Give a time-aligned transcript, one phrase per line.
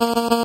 [0.00, 0.37] Hallo.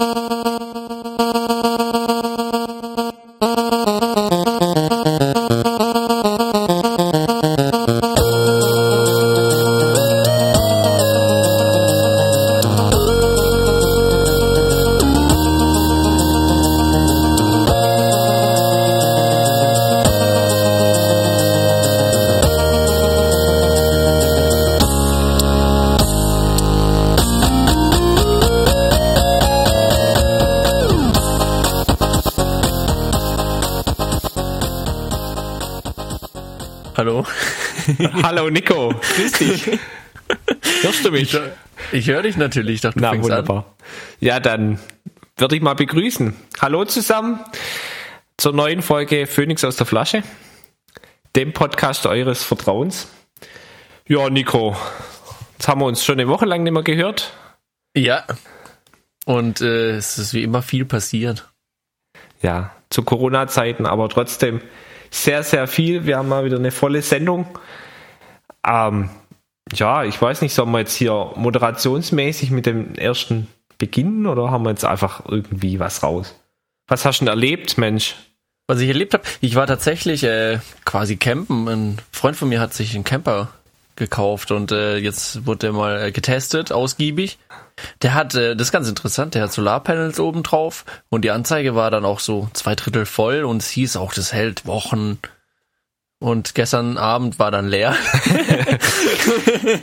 [38.24, 39.80] Hallo Nico, grüß dich.
[40.82, 41.38] Hörst du mich?
[41.92, 43.58] Ich höre dich natürlich, ich dachte, du Na, wunderbar.
[43.58, 43.86] an.
[44.22, 44.80] Ja, dann
[45.36, 46.34] würde ich mal begrüßen.
[46.62, 47.42] Hallo zusammen
[48.38, 50.24] zur neuen Folge Phoenix aus der Flasche,
[51.36, 53.10] dem Podcast eures Vertrauens.
[54.08, 54.74] Ja, Nico,
[55.58, 57.34] jetzt haben wir uns schon eine Woche lang nicht mehr gehört.
[57.94, 58.24] Ja.
[59.26, 61.52] Und äh, es ist wie immer viel passiert.
[62.42, 64.62] Ja, zu Corona-Zeiten, aber trotzdem
[65.12, 66.06] sehr, sehr viel.
[66.06, 67.60] Wir haben mal wieder eine volle Sendung.
[68.68, 69.10] Ähm,
[69.74, 73.48] ja, ich weiß nicht, sollen wir jetzt hier moderationsmäßig mit dem ersten
[73.78, 76.36] beginnen oder haben wir jetzt einfach irgendwie was raus?
[76.88, 78.16] Was hast du denn erlebt, Mensch?
[78.68, 81.68] Was ich erlebt habe, ich war tatsächlich äh, quasi campen.
[81.68, 83.50] Ein Freund von mir hat sich einen Camper
[83.96, 87.38] gekauft und äh, jetzt wurde der mal äh, getestet, ausgiebig.
[88.02, 91.76] Der hat, äh, das ist ganz interessant, der hat Solarpanels oben drauf und die Anzeige
[91.76, 95.20] war dann auch so zwei Drittel voll und es hieß auch, das hält Wochen.
[96.24, 97.98] Und gestern Abend war dann leer.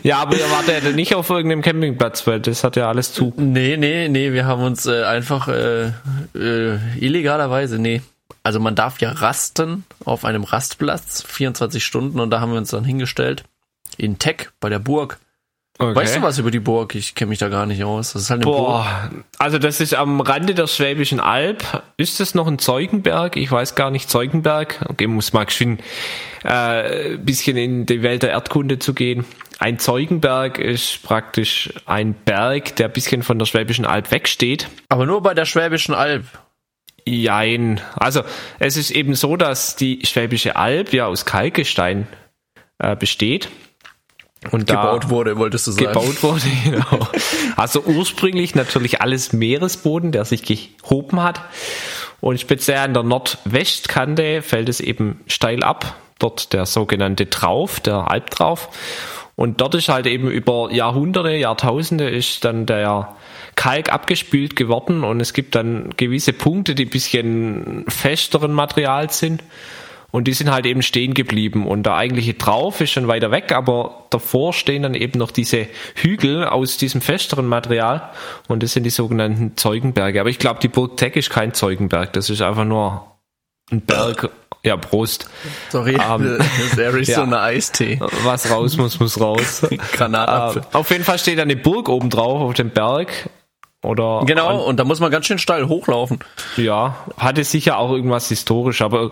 [0.02, 3.34] Ja, aber ihr wart ja nicht auf irgendeinem Campingplatz, weil das hat ja alles zu.
[3.36, 5.88] Nee, nee, nee, wir haben uns äh, einfach äh,
[6.34, 8.00] äh, illegalerweise, nee.
[8.42, 12.70] Also man darf ja rasten auf einem Rastplatz, 24 Stunden, und da haben wir uns
[12.70, 13.44] dann hingestellt.
[13.98, 15.18] In Tech, bei der Burg.
[15.80, 15.94] Okay.
[15.94, 16.94] Weißt du was über die Burg?
[16.94, 18.12] Ich kenne mich da gar nicht aus.
[18.12, 18.66] Das ist halt eine Burg.
[18.66, 21.64] Boah, also das ist am Rande der Schwäbischen Alb.
[21.96, 23.36] Ist das noch ein Zeugenberg?
[23.36, 24.84] Ich weiß gar nicht, Zeugenberg.
[24.90, 25.80] Okay, muss mal geschwind
[26.44, 29.24] äh, bisschen in die Welt der Erdkunde zu gehen.
[29.58, 34.68] Ein Zeugenberg ist praktisch ein Berg, der ein bisschen von der Schwäbischen Alb wegsteht.
[34.90, 36.26] Aber nur bei der Schwäbischen Alb.
[37.06, 37.80] Jein.
[37.96, 38.20] Also
[38.58, 42.06] es ist eben so, dass die Schwäbische Alb ja aus Kalkgestein
[42.78, 43.48] äh, besteht.
[44.50, 45.86] Und da Gebaut wurde, wolltest du sagen.
[45.86, 47.08] gebaut wurde, genau.
[47.56, 51.42] Also ursprünglich natürlich alles Meeresboden, der sich gehoben hat.
[52.20, 55.96] Und speziell an der Nordwestkante fällt es eben steil ab.
[56.18, 58.68] Dort der sogenannte Trauf, der Albtrauf.
[59.36, 63.16] Und dort ist halt eben über Jahrhunderte, Jahrtausende ist dann der
[63.56, 69.42] Kalk abgespült geworden und es gibt dann gewisse Punkte, die ein bisschen festeren Materials sind.
[70.10, 71.66] Und die sind halt eben stehen geblieben.
[71.66, 75.66] Und der eigentliche Trauf ist schon weiter weg, aber davor stehen dann eben noch diese
[75.94, 78.10] Hügel aus diesem festeren Material.
[78.48, 80.20] Und das sind die sogenannten Zeugenberge.
[80.20, 82.12] Aber ich glaube, die Burg Teck ist kein Zeugenberg.
[82.12, 83.18] Das ist einfach nur
[83.70, 84.30] ein Berg.
[84.62, 85.30] Ja, Prost.
[85.70, 87.42] Sorry, Ähm, das ist Arizona ja.
[87.44, 87.98] Eistee.
[88.24, 89.66] Was raus muss, muss raus.
[89.92, 90.62] Granatapfel.
[90.62, 93.30] Ähm, auf jeden Fall steht eine Burg oben drauf auf dem Berg.
[93.82, 96.18] Oder Genau, und da muss man ganz schön steil hochlaufen.
[96.56, 99.10] Ja, hatte sicher auch irgendwas historisch, aber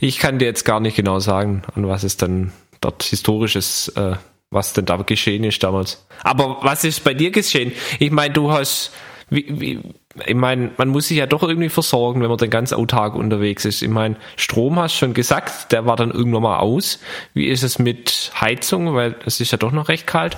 [0.00, 4.16] ich kann dir jetzt gar nicht genau sagen, an was es dann dort historisches, äh,
[4.50, 6.06] was denn da geschehen ist damals.
[6.24, 7.72] Aber was ist bei dir geschehen?
[7.98, 8.92] Ich meine, du hast,
[9.30, 9.80] wie, wie,
[10.26, 13.64] ich meine, man muss sich ja doch irgendwie versorgen, wenn man dann ganz autark unterwegs
[13.64, 13.80] ist.
[13.80, 16.98] Ich meine, Strom hast du schon gesagt, der war dann irgendwann mal aus.
[17.32, 20.36] Wie ist es mit Heizung, weil es ist ja doch noch recht kalt?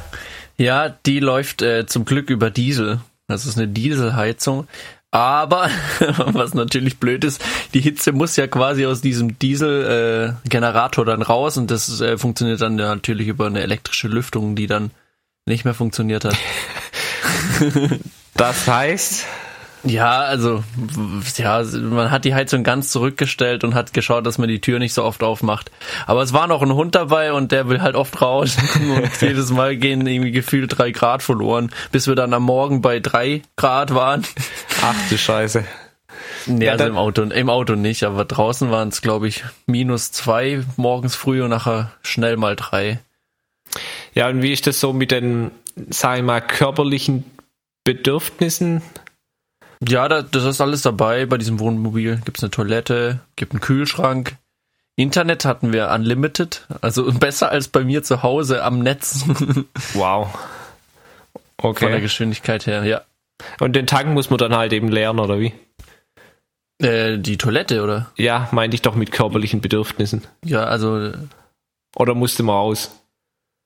[0.56, 3.01] Ja, die läuft äh, zum Glück über Diesel.
[3.27, 4.67] Das ist eine Dieselheizung.
[5.11, 5.71] Aber,
[6.19, 7.41] was natürlich blöd ist,
[7.73, 12.61] die Hitze muss ja quasi aus diesem Dieselgenerator äh, dann raus und das äh, funktioniert
[12.61, 14.91] dann natürlich über eine elektrische Lüftung, die dann
[15.47, 16.37] nicht mehr funktioniert hat.
[18.37, 19.27] Das heißt,
[19.84, 20.65] Ja, also
[21.37, 24.95] ja, man hat die Heizung ganz zurückgestellt und hat geschaut, dass man die Tür nicht
[24.95, 25.71] so oft aufmacht.
[26.06, 29.50] Aber es war noch ein Hund dabei und der will halt oft raus und jedes
[29.50, 33.94] Mal gehen irgendwie gefühlt drei Grad verloren, bis wir dann am Morgen bei drei Grad
[33.94, 34.25] waren.
[34.83, 35.64] ach du Scheiße.
[36.47, 40.12] Nee, Ja, also im Auto, im Auto nicht, aber draußen waren es, glaube ich, minus
[40.12, 43.00] zwei morgens früh und nachher schnell mal drei.
[44.14, 45.50] Ja, und wie ist das so mit den,
[45.91, 47.25] sag ich mal, körperlichen
[47.85, 48.82] Bedürfnissen?
[49.88, 52.20] Ja, da, das ist alles dabei bei diesem Wohnmobil.
[52.25, 54.36] Gibt's eine Toilette, gibt einen Kühlschrank.
[54.96, 59.25] Internet hatten wir unlimited, also besser als bei mir zu Hause am Netz
[59.94, 60.28] Wow.
[61.60, 62.00] von der Okay.
[62.00, 62.84] Geschwindigkeit her.
[62.84, 63.02] Ja,
[63.60, 65.52] Und den Tank muss man dann halt eben leeren, oder wie?
[66.81, 68.10] äh, die Toilette oder?
[68.16, 70.22] Ja, meinte ich doch mit körperlichen Bedürfnissen.
[70.44, 71.12] Ja, also
[71.96, 72.90] Oder musste man aus?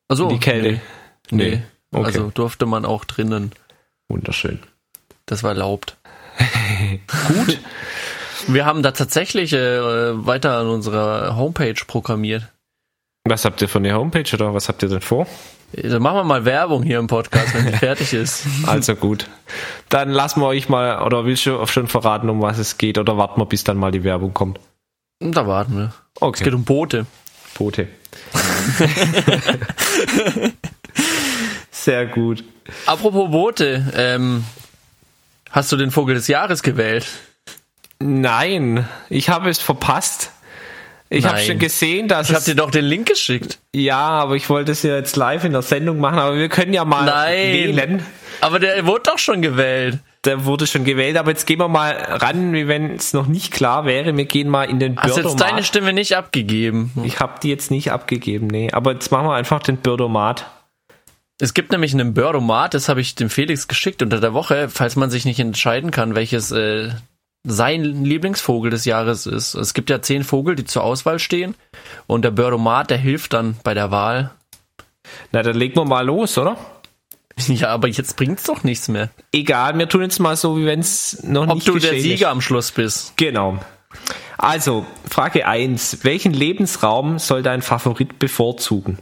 [0.08, 0.80] also In die Kälte?
[1.30, 1.62] Nee, nee.
[1.92, 2.06] Okay.
[2.06, 3.52] also durfte man auch drinnen.
[4.08, 4.60] Wunderschön.
[5.26, 5.96] Das war erlaubt.
[7.28, 7.58] Gut.
[8.46, 12.44] Wir haben da tatsächlich äh, weiter an unserer Homepage programmiert.
[13.24, 15.26] Was habt ihr für eine Homepage oder was habt ihr denn vor?
[15.72, 18.46] Dann machen wir mal Werbung hier im Podcast, wenn die fertig ist.
[18.66, 19.26] Also gut.
[19.90, 23.18] Dann lassen wir euch mal, oder willst du schon verraten, um was es geht, oder
[23.18, 24.58] warten wir, bis dann mal die Werbung kommt?
[25.20, 25.92] Da warten wir.
[26.16, 26.44] Es Okay.
[26.44, 27.04] geht um Boote.
[27.58, 27.88] Boote.
[31.70, 32.44] Sehr gut.
[32.86, 34.44] Apropos Boote, ähm,
[35.50, 37.06] hast du den Vogel des Jahres gewählt?
[38.00, 40.32] Nein, ich habe es verpasst.
[41.10, 43.58] Ich habe schon gesehen, dass Ich hab es, dir doch den Link geschickt.
[43.74, 46.74] ja, aber ich wollte es ja jetzt live in der Sendung machen, aber wir können
[46.74, 47.52] ja mal Nein.
[47.54, 48.02] wählen.
[48.42, 49.98] Aber der wurde doch schon gewählt.
[50.26, 53.52] Der wurde schon gewählt, aber jetzt gehen wir mal ran, wie wenn es noch nicht
[53.52, 54.14] klar wäre.
[54.16, 56.92] Wir gehen mal in den Hast jetzt deine Stimme nicht abgegeben?
[57.04, 58.70] Ich habe die jetzt nicht abgegeben, nee.
[58.72, 60.44] Aber jetzt machen wir einfach den Birdomat.
[61.40, 64.96] Es gibt nämlich einen Birdomat, das habe ich dem Felix geschickt unter der Woche, falls
[64.96, 66.90] man sich nicht entscheiden kann, welches äh,
[67.44, 69.54] sein Lieblingsvogel des Jahres ist.
[69.54, 71.54] Es gibt ja zehn Vogel, die zur Auswahl stehen
[72.08, 74.32] und der Birdomat, der hilft dann bei der Wahl.
[75.30, 76.56] Na, dann legen wir mal los, oder?
[77.46, 79.10] Ja, aber jetzt bringt's doch nichts mehr.
[79.30, 82.26] Egal, wir tun jetzt mal so, wie wenn es noch Ob nicht du der Sieger
[82.26, 82.32] ist.
[82.32, 83.16] am Schluss bist.
[83.16, 83.60] Genau.
[84.36, 85.98] Also, Frage 1.
[86.02, 88.98] Welchen Lebensraum soll dein Favorit bevorzugen?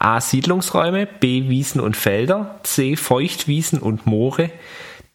[0.00, 0.20] A.
[0.20, 1.48] Siedlungsräume, B.
[1.48, 2.96] Wiesen und Felder, C.
[2.96, 4.50] Feuchtwiesen und Moore,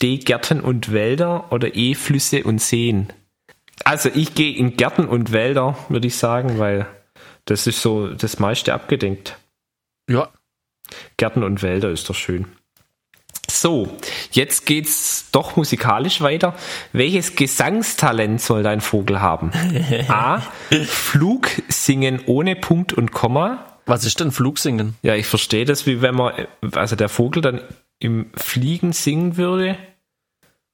[0.01, 0.17] D.
[0.17, 1.95] Gärten und Wälder oder E.
[1.95, 3.11] Flüsse und Seen.
[3.83, 6.87] Also, ich gehe in Gärten und Wälder, würde ich sagen, weil
[7.45, 9.37] das ist so das meiste abgedenkt.
[10.07, 10.29] Ja,
[11.17, 12.45] Gärten und Wälder ist doch schön.
[13.49, 13.97] So,
[14.31, 16.53] jetzt geht's doch musikalisch weiter.
[16.93, 19.51] Welches Gesangstalent soll dein Vogel haben?
[20.09, 20.41] A.
[20.85, 23.74] Flug singen ohne Punkt und Komma.
[23.85, 24.95] Was ist denn Flugsingen?
[25.01, 27.61] Ja, ich verstehe das, wie wenn man, also der Vogel dann
[27.99, 29.77] im Fliegen singen würde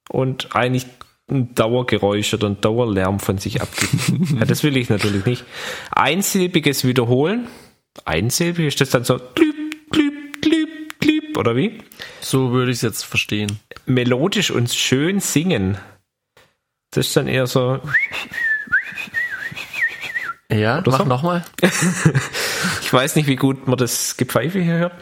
[0.08, 0.86] und eigentlich
[1.30, 4.30] ein Dauergeräusch oder ein Dauerlärm von sich abgibt.
[4.38, 5.44] ja, das will ich natürlich nicht.
[5.90, 7.48] Einsilbiges Wiederholen.
[8.04, 11.78] Einsilbig ist das dann so glüb, glüb, glüb, glüb, oder wie?
[12.20, 13.58] So würde ich es jetzt verstehen.
[13.86, 15.78] melodisch und schön singen.
[16.90, 17.80] Das ist dann eher so,
[20.52, 21.04] Ja, Oder mach so?
[21.04, 21.44] nochmal.
[22.82, 24.92] ich weiß nicht, wie gut man das Gepfeife hier hört.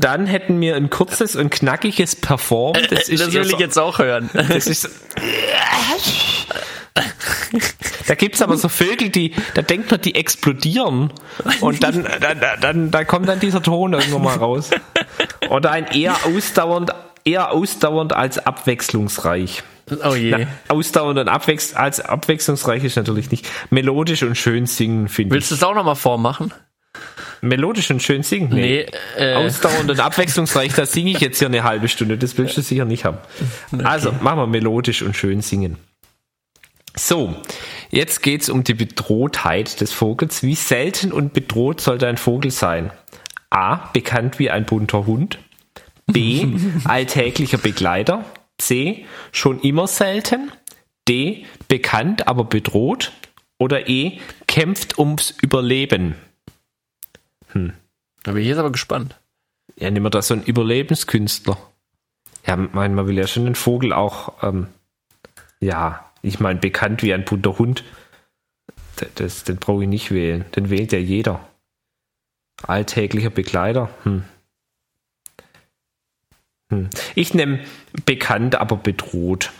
[0.00, 2.74] Dann hätten wir ein kurzes und knackiges Perform.
[2.90, 4.28] Das, ist Das will so, ich jetzt auch hören.
[4.32, 4.88] Das ist so,
[8.06, 11.12] da gibt's aber so Vögel, die, da denkt man, die explodieren.
[11.60, 14.70] Und dann, dann, dann, da kommt dann dieser Ton irgendwann mal raus.
[15.48, 16.92] Oder ein eher ausdauernd,
[17.24, 19.62] eher ausdauernd als abwechslungsreich.
[20.04, 20.30] Oh je.
[20.30, 23.48] Na, ausdauernd und abwechs als abwechslungsreich ist natürlich nicht.
[23.70, 25.34] Melodisch und schön singen, finde ich.
[25.34, 26.52] Willst du es auch nochmal vormachen?
[27.40, 28.50] Melodisch und schön singen?
[28.50, 28.86] Nee,
[29.16, 32.16] äh, Ausdauernd und abwechslungsreich, da singe ich jetzt hier eine halbe Stunde.
[32.16, 33.18] Das willst du sicher nicht haben.
[33.82, 35.76] Also, machen wir melodisch und schön singen.
[36.96, 37.34] So,
[37.90, 40.42] jetzt geht's um die Bedrohtheit des Vogels.
[40.42, 42.92] Wie selten und bedroht soll dein Vogel sein?
[43.50, 43.90] A.
[43.92, 45.38] Bekannt wie ein bunter Hund.
[46.06, 46.46] B.
[46.84, 48.24] Alltäglicher Begleiter.
[48.66, 49.06] C.
[49.32, 50.52] Schon immer selten.
[51.08, 51.46] D.
[51.68, 53.12] Bekannt, aber bedroht.
[53.58, 54.18] Oder E.
[54.46, 56.14] Kämpft ums Überleben.
[57.54, 59.18] da bin ich jetzt aber gespannt.
[59.76, 61.56] Ja, nehmen wir da so einen Überlebenskünstler.
[62.46, 64.66] Ja, mein, man will ja schon den Vogel auch, ähm,
[65.60, 67.84] ja, ich meine, bekannt wie ein bunter Hund.
[69.00, 70.44] D- Das, den brauche ich nicht wählen.
[70.56, 71.48] Den wählt ja jeder.
[72.64, 73.90] Alltäglicher Begleiter.
[74.04, 74.24] Hm.
[76.72, 76.90] Hm.
[77.14, 77.60] Ich nehme
[78.06, 79.50] bekannt, aber bedroht.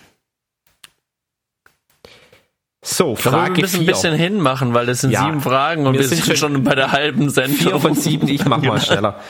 [2.85, 3.92] So, Ich glaube, wir Frage müssen ein 4.
[3.92, 5.25] bisschen hinmachen, weil das sind Ja.
[5.26, 7.59] sieben Fragen und Wir wir, sind sind, schon, bei der halben Sendung.
[7.59, 9.21] Vier von sieben, ich mach mal schneller.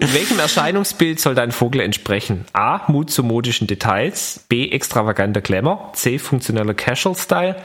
[0.00, 2.46] Welchem Erscheinungsbild soll dein Vogel entsprechen?
[2.54, 2.90] A.
[2.90, 4.46] Mut zu modischen Details.
[4.48, 4.70] B.
[4.70, 5.92] Extravaganter Glamour.
[5.94, 6.18] C.
[6.18, 7.56] Funktioneller Casual Style.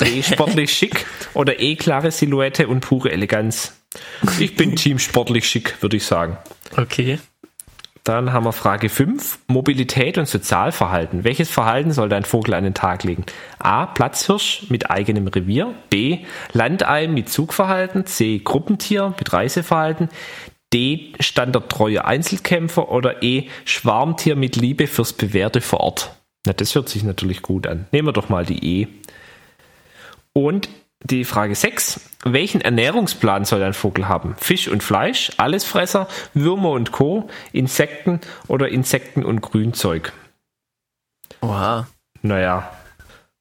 [0.00, 0.20] D.
[0.24, 1.06] Sportlich schick.
[1.32, 1.76] Oder E.
[1.76, 3.74] Klare Silhouette und pure Eleganz.
[4.40, 6.38] Ich bin Team sportlich schick, würde ich sagen.
[6.76, 7.20] Okay.
[8.08, 9.38] Dann haben wir Frage 5.
[9.48, 11.24] Mobilität und Sozialverhalten.
[11.24, 13.26] Welches Verhalten soll dein Vogel an den Tag legen?
[13.58, 13.84] A.
[13.84, 15.74] Platzhirsch mit eigenem Revier.
[15.90, 16.20] B.
[16.54, 18.06] Landalm mit Zugverhalten.
[18.06, 18.38] C.
[18.42, 20.08] Gruppentier mit Reiseverhalten.
[20.72, 21.12] D.
[21.20, 22.90] Standardtreue Einzelkämpfer.
[22.90, 23.48] Oder E.
[23.66, 26.16] Schwarmtier mit Liebe fürs Bewährte vor Ort.
[26.46, 27.88] Na, das hört sich natürlich gut an.
[27.92, 28.88] Nehmen wir doch mal die E.
[30.32, 30.70] Und
[31.02, 32.00] die Frage 6.
[32.24, 34.34] Welchen Ernährungsplan soll ein Vogel haben?
[34.38, 40.12] Fisch und Fleisch, Allesfresser, Würmer und Co., Insekten oder Insekten und Grünzeug?
[41.40, 41.86] Oha.
[42.22, 42.72] Naja,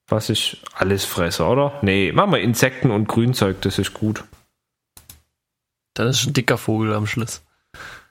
[0.08, 1.80] was ist Allesfresser, oder?
[1.82, 4.24] Nee, machen wir Insekten und Grünzeug, das ist gut.
[5.96, 7.44] Das ist ein dicker Vogel am Schluss.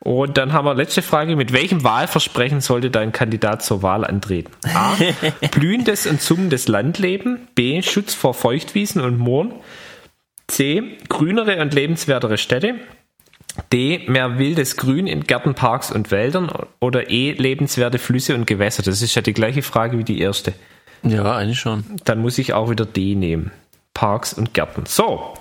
[0.00, 1.36] Und dann haben wir letzte Frage.
[1.36, 4.52] Mit welchem Wahlversprechen sollte dein Kandidat zur Wahl antreten?
[4.74, 4.94] A.
[5.50, 7.48] Blühendes und summendes Landleben.
[7.54, 7.82] B.
[7.82, 9.52] Schutz vor Feuchtwiesen und Mooren.
[10.48, 10.98] C.
[11.08, 12.76] Grünere und lebenswertere Städte.
[13.72, 14.04] D.
[14.06, 16.50] Mehr wildes Grün in Gärten, Parks und Wäldern.
[16.78, 17.32] Oder E.
[17.32, 18.82] Lebenswerte Flüsse und Gewässer.
[18.82, 20.52] Das ist ja die gleiche Frage wie die erste.
[21.02, 21.84] Ja, eigentlich schon.
[22.04, 23.50] Dann muss ich auch wieder D nehmen.
[23.94, 24.84] Parks und Gärten.
[24.86, 25.34] So.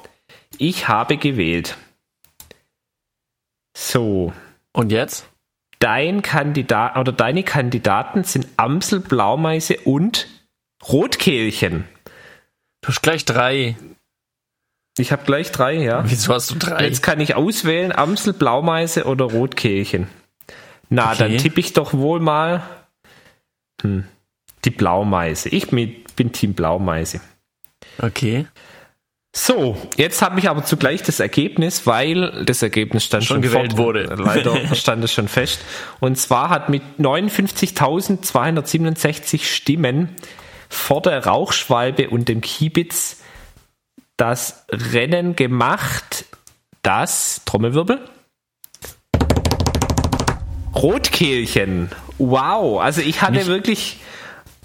[0.57, 1.77] Ich habe gewählt.
[3.75, 4.33] So.
[4.75, 5.27] Und jetzt?
[5.79, 10.27] Dein Kandidat oder deine Kandidaten sind Amsel, Blaumeise und
[10.87, 11.85] Rotkehlchen.
[12.81, 13.75] Du hast gleich drei.
[14.97, 16.03] Ich habe gleich drei, ja.
[16.09, 16.85] Wieso hast du drei?
[16.85, 20.07] Jetzt kann ich auswählen, Amsel, Blaumeise oder Rotkehlchen.
[20.89, 21.17] Na, Okay.
[21.19, 22.63] dann tippe ich doch wohl mal
[23.81, 24.05] hm,
[24.65, 25.49] die Blaumeise.
[25.49, 27.21] Ich bin Team Blaumeise.
[27.97, 28.45] Okay.
[29.37, 33.75] So, jetzt habe ich aber zugleich das Ergebnis, weil das Ergebnis stand Schon schon, gewählt
[33.75, 34.03] wurde.
[34.17, 35.59] Leider stand es schon fest.
[35.99, 40.15] Und zwar hat mit 59.267 Stimmen
[40.69, 43.17] vor der Rauchschwalbe und dem Kiebitz
[44.15, 46.23] das Rennen gemacht,
[46.81, 47.99] das, Trommelwirbel,
[50.73, 51.91] Rotkehlchen.
[52.19, 53.99] Wow, also ich hatte Nicht- wirklich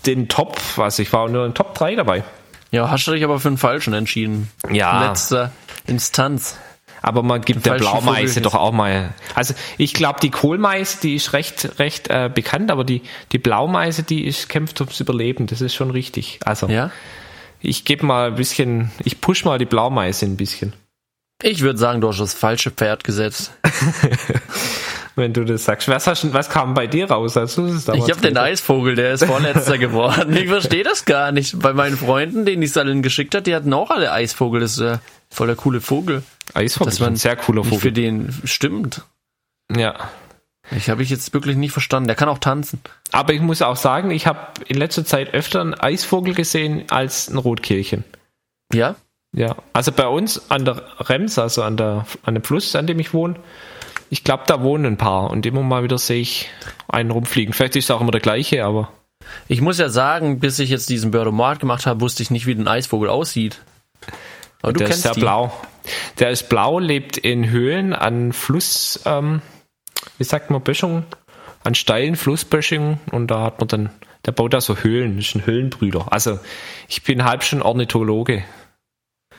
[0.06, 2.22] den Top, also ich war nur in Top 3 dabei.
[2.70, 4.50] Ja, hast du dich aber für den Falschen entschieden.
[4.70, 5.08] Ja.
[5.08, 5.52] Letzter
[5.86, 6.56] Instanz.
[7.02, 9.14] Aber man gibt der Blaumeise doch auch mal.
[9.34, 14.02] Also ich glaube, die Kohlmeise, die ist recht, recht äh, bekannt, aber die, die Blaumeise,
[14.02, 15.46] die ist, kämpft ums Überleben.
[15.46, 16.40] Das ist schon richtig.
[16.44, 16.90] Also Ja?
[17.60, 20.74] ich gebe mal ein bisschen, ich push mal die Blaumeise ein bisschen.
[21.42, 23.52] Ich würde sagen, du hast das falsche Pferd gesetzt.
[25.20, 25.86] Wenn du das sagst.
[25.88, 27.36] Was, hast, du- was kam bei dir raus?
[27.36, 30.34] Also, das ist damals Ich habe den Eisvogel, der ist Vorletzter geworden.
[30.36, 31.58] Ich verstehe das gar nicht.
[31.60, 34.60] Bei meinen Freunden, denen ich es allen geschickt hat, die hatten auch alle Eisvogel.
[34.60, 34.98] Das ist äh,
[35.30, 36.22] voll der coole Vogel.
[36.54, 37.92] Eisvogel, ist ein sehr cooler Nicht für Vogel.
[37.92, 39.02] den stimmt.
[39.74, 39.94] Ja.
[40.76, 42.06] Ich habe ich jetzt wirklich nicht verstanden.
[42.06, 42.80] Der kann auch tanzen.
[43.12, 47.28] Aber ich muss auch sagen, ich habe in letzter Zeit öfter einen Eisvogel gesehen als
[47.28, 48.04] ein Rotkehlchen.
[48.72, 48.94] Ja?
[49.32, 52.98] Ja, also bei uns an der Rems, also an, der, an dem Fluss, an dem
[52.98, 53.36] ich wohne,
[54.10, 56.50] ich glaube, da wohnen ein paar und immer mal wieder sehe ich
[56.88, 57.54] einen rumfliegen.
[57.54, 58.92] Vielleicht ist es auch immer der gleiche, aber
[59.48, 62.52] Ich muss ja sagen, bis ich jetzt diesen Birdomart gemacht habe, wusste ich nicht, wie
[62.52, 63.60] ein Eisvogel aussieht.
[64.62, 65.20] Aber du der ist kennst sehr die.
[65.20, 65.52] blau.
[66.18, 69.40] Der ist blau, lebt in Höhlen an Fluss, ähm,
[70.18, 71.04] wie sagt man, Böschungen,
[71.64, 73.90] an steilen Flussböschungen und da hat man dann,
[74.26, 76.12] der baut da so Höhlen, ist ein Höhlenbrüder.
[76.12, 76.38] Also
[76.88, 78.44] ich bin halb schon Ornithologe.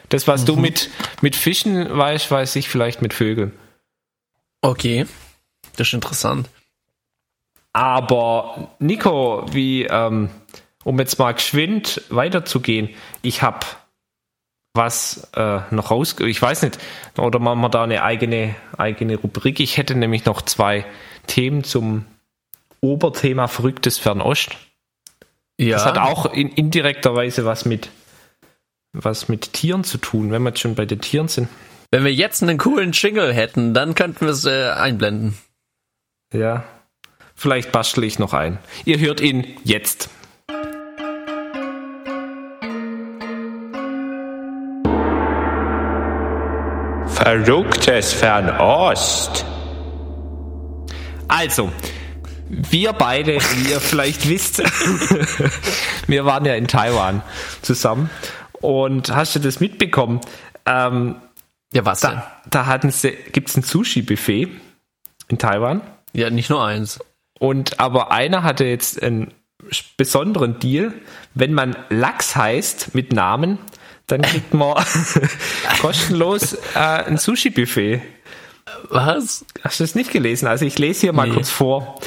[0.10, 0.46] Das, was Mhm.
[0.46, 0.90] du mit,
[1.22, 3.52] mit Fischen weißt, weiß ich vielleicht mit Vögeln.
[4.62, 5.06] Okay.
[5.76, 6.50] Das ist interessant.
[7.74, 10.30] Aber Nico, wie, ähm,
[10.84, 12.90] um jetzt mal geschwind weiterzugehen,
[13.22, 13.66] ich habe
[14.74, 16.80] was äh, noch raus, ich weiß nicht,
[17.18, 19.60] oder machen wir da eine eigene, eigene Rubrik.
[19.60, 20.86] Ich hätte nämlich noch zwei
[21.28, 22.06] Themen zum
[22.80, 24.52] Oberthema verrücktes Fernost.
[25.60, 25.76] Ja.
[25.76, 27.90] Das hat auch in indirekter Weise was mit,
[28.94, 31.50] was mit Tieren zu tun, wenn wir jetzt schon bei den Tieren sind.
[31.94, 35.38] Wenn wir jetzt einen coolen Jingle hätten, dann könnten wir es äh, einblenden.
[36.32, 36.64] Ja.
[37.36, 38.60] Vielleicht bastel ich noch ein.
[38.86, 40.10] Ihr hört ihn jetzt.
[47.08, 49.46] Verrücktes Fernost.
[51.28, 51.74] Also,
[52.48, 54.64] wir beide, wie ihr vielleicht wisst,
[56.08, 57.22] wir waren ja in Taiwan
[57.62, 58.10] zusammen.
[58.62, 60.22] Und hast du das mitbekommen?
[60.66, 61.18] Ähm,
[61.74, 62.12] Ja, was denn?
[62.12, 64.50] da da hatten sie, gibt's ein Sushi-Buffet
[65.30, 65.82] in Taiwan.
[66.14, 67.00] Ja, nicht nur eins.
[67.40, 69.34] Und aber einer hatte jetzt einen
[69.98, 70.94] besonderen Deal.
[71.34, 73.58] Wenn man Lachs heißt mit Namen,
[74.08, 74.84] dann kriegt man
[75.82, 78.02] kostenlos äh, ein Sushi-Buffet.
[78.90, 79.46] Was?
[79.64, 80.48] Hast du das nicht gelesen?
[80.48, 81.34] Also ich lese hier mal Nee.
[81.36, 82.00] kurz vor.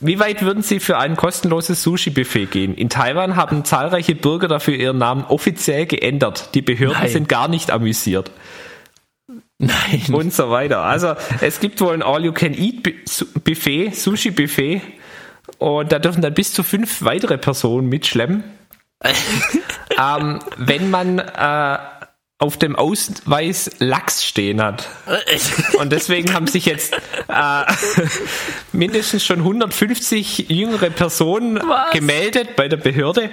[0.00, 2.74] Wie weit würden Sie für ein kostenloses Sushi-Buffet gehen?
[2.74, 6.54] In Taiwan haben zahlreiche Bürger dafür ihren Namen offiziell geändert.
[6.54, 7.10] Die Behörden Nein.
[7.10, 8.30] sind gar nicht amüsiert.
[9.58, 10.02] Nein.
[10.12, 10.82] Und so weiter.
[10.82, 14.82] Also es gibt wohl ein All-You-Can-Eat-Buffet, Sushi-Buffet.
[15.58, 18.44] Und da dürfen dann bis zu fünf weitere Personen mitschleppen.
[19.98, 21.78] ähm, wenn man äh,
[22.40, 24.88] auf dem Ausweis Lachs stehen hat.
[25.78, 26.94] Und deswegen haben sich jetzt
[27.26, 27.64] äh,
[28.72, 31.90] mindestens schon 150 jüngere Personen Was?
[31.90, 33.30] gemeldet bei der Behörde,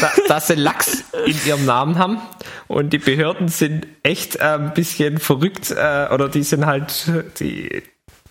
[0.00, 2.20] da, dass sie Lachs in ihrem Namen haben.
[2.66, 7.82] Und die Behörden sind echt äh, ein bisschen verrückt äh, oder die sind halt die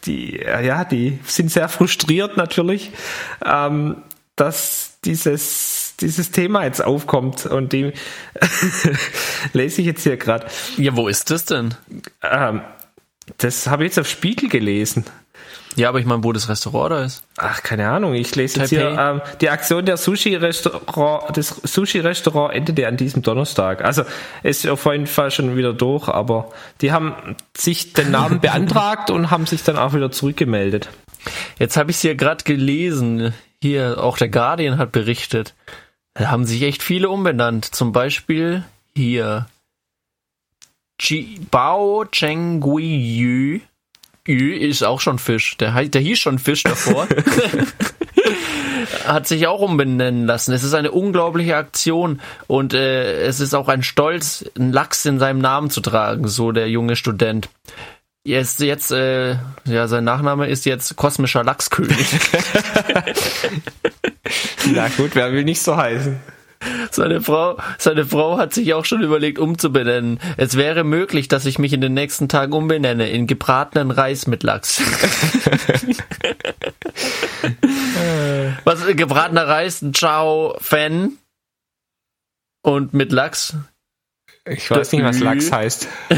[0.06, 2.92] die äh, ja die sind sehr frustriert natürlich,
[3.46, 4.04] ähm,
[4.36, 7.94] dass dieses dieses Thema jetzt aufkommt und die
[9.53, 10.48] lese ich jetzt hier gerade.
[10.77, 11.75] Ja, wo ist das denn?
[12.24, 12.62] Ähm,
[13.38, 15.06] das habe ich jetzt auf Spiegel gelesen.
[15.75, 17.24] Ja, aber ich meine, wo das Restaurant da ist.
[17.38, 18.13] Ach, keine Ahnung.
[18.13, 19.12] Ich lese jetzt hier, Taipei.
[19.12, 23.84] ähm, die Aktion der Sushi-Restaurant, des Sushi-Restaurant endete an diesem Donnerstag.
[23.84, 24.03] Also,
[24.44, 26.50] ist auf jeden Fall schon wieder durch, aber
[26.82, 30.89] die haben sich den Namen beantragt und haben sich dann auch wieder zurückgemeldet.
[31.60, 33.34] Jetzt habe ich es hier gerade gelesen.
[33.62, 35.53] Hier, auch der Guardian hat berichtet.
[36.20, 37.64] Da haben sich echt viele umbenannt.
[37.64, 39.48] Zum Beispiel hier.
[41.00, 43.60] Ji- Bao Cheng Gui Yu.
[44.28, 45.56] Yu ist auch schon Fisch.
[45.58, 47.08] Der, der hieß schon Fisch davor.
[49.08, 50.52] hat sich auch umbenennen lassen.
[50.52, 55.20] Es ist eine unglaubliche Aktion und äh, es ist auch ein Stolz, einen Lachs in
[55.20, 57.48] seinem Namen zu tragen, so der junge Student.
[58.26, 62.20] Jetzt, jetzt, äh, ja, sein Nachname ist jetzt kosmischer Lachskönig.
[64.74, 66.20] Na gut, wer will nicht so heißen?
[66.92, 70.20] Seine Frau, seine Frau hat sich auch schon überlegt, umzubenennen.
[70.36, 74.44] Es wäre möglich, dass ich mich in den nächsten Tagen umbenenne in gebratenen Reis mit
[74.44, 74.82] Lachs.
[78.66, 81.14] Was gebratener Reis, Ciao Fan
[82.62, 83.56] und mit Lachs.
[84.46, 85.88] Ich weiß nicht, was Lachs heißt.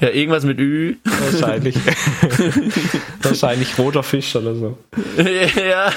[0.00, 0.96] Ja, irgendwas mit Ü.
[1.04, 1.76] Wahrscheinlich.
[3.22, 4.78] Wahrscheinlich roter Fisch oder so.
[5.16, 5.90] ja.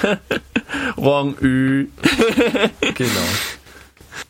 [0.96, 1.88] Wrong Ü.
[2.94, 3.26] Genau.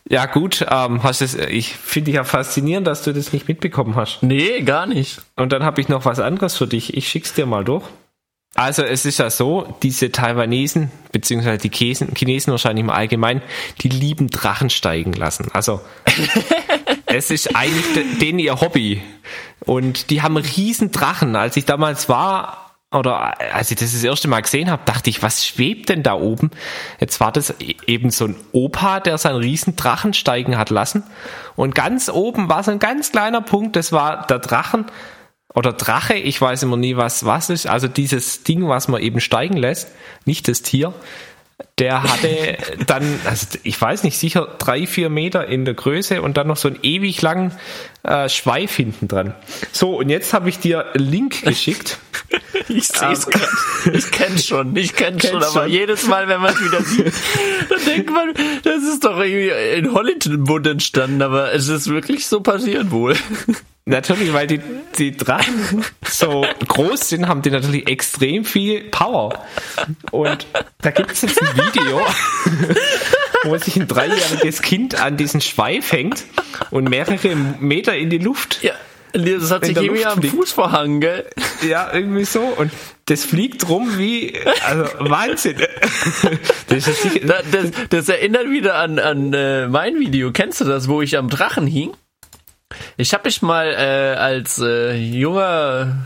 [0.09, 4.23] Ja gut, ähm, hast es, ich finde ja faszinierend, dass du das nicht mitbekommen hast.
[4.23, 5.23] Nee, gar nicht.
[5.37, 6.97] Und dann habe ich noch was anderes für dich.
[6.97, 7.85] Ich schick's dir mal durch.
[8.57, 13.43] Also es ist ja so, diese Taiwanesen, beziehungsweise die Chinesen, Chinesen wahrscheinlich im Allgemeinen,
[13.81, 15.49] die lieben Drachen steigen lassen.
[15.53, 15.81] Also
[17.13, 19.03] es ist eigentlich de- denen ihr Hobby.
[19.65, 21.37] Und die haben riesen Drachen.
[21.37, 25.23] Als ich damals war, oder als ich das das erste Mal gesehen habe, dachte ich,
[25.23, 26.51] was schwebt denn da oben?
[26.99, 31.05] Jetzt war das e- eben so ein Opa, der seinen riesen Drachen steigen hat lassen.
[31.57, 34.87] Und ganz oben war so ein ganz kleiner Punkt, das war der Drachen
[35.55, 37.67] oder Drache, ich weiß immer nie, was was ist.
[37.67, 39.89] Also dieses Ding, was man eben steigen lässt,
[40.25, 40.95] nicht das Tier.
[41.79, 46.37] Der hatte dann, also ich weiß nicht, sicher drei, vier Meter in der Größe und
[46.37, 47.53] dann noch so einen ewig langen
[48.03, 49.35] äh, Schweif hinten dran.
[49.73, 51.99] So, und jetzt habe ich dir einen Link geschickt.
[52.69, 53.49] Ich sehe es gerade.
[53.93, 55.73] Ich kenn's schon, ich kenn's schon, Kennst aber schon.
[55.73, 57.13] jedes Mal, wenn man es wieder sieht,
[57.69, 62.41] dann denkt man, das ist doch irgendwie in Hollywood entstanden, aber es ist wirklich so
[62.41, 63.17] passiert wohl.
[63.91, 64.61] Natürlich, weil die,
[64.99, 69.45] die Drachen so groß sind, haben die natürlich extrem viel Power.
[70.13, 70.47] Und
[70.81, 72.01] da gibt es jetzt ein Video,
[73.45, 76.23] wo sich ein dreijähriges Kind an diesen Schweif hängt
[76.71, 78.63] und mehrere Meter in die Luft.
[78.63, 78.75] Ja,
[79.13, 80.23] das hat sich irgendwie am.
[80.23, 81.29] Fuß verhangen, gell?
[81.69, 82.43] Ja, irgendwie so.
[82.43, 82.71] Und
[83.07, 85.57] das fliegt rum wie, also Wahnsinn.
[86.69, 86.85] Das
[87.51, 90.31] Das, das erinnert wieder an, an äh, mein Video.
[90.31, 91.91] Kennst du das, wo ich am Drachen hing?
[92.97, 95.97] Ich habe mich mal äh, als äh, junger,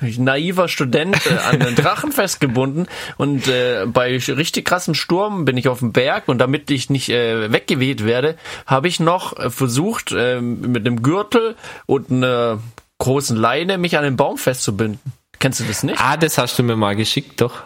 [0.00, 5.68] naiver Student äh, an den Drachen festgebunden und äh, bei richtig krassen Sturm bin ich
[5.68, 10.12] auf dem Berg und damit ich nicht äh, weggeweht werde, habe ich noch äh, versucht,
[10.12, 12.60] äh, mit einem Gürtel und einer
[12.98, 15.00] großen Leine mich an den Baum festzubinden.
[15.38, 16.00] Kennst du das nicht?
[16.00, 17.60] ah, das hast du mir mal geschickt, doch.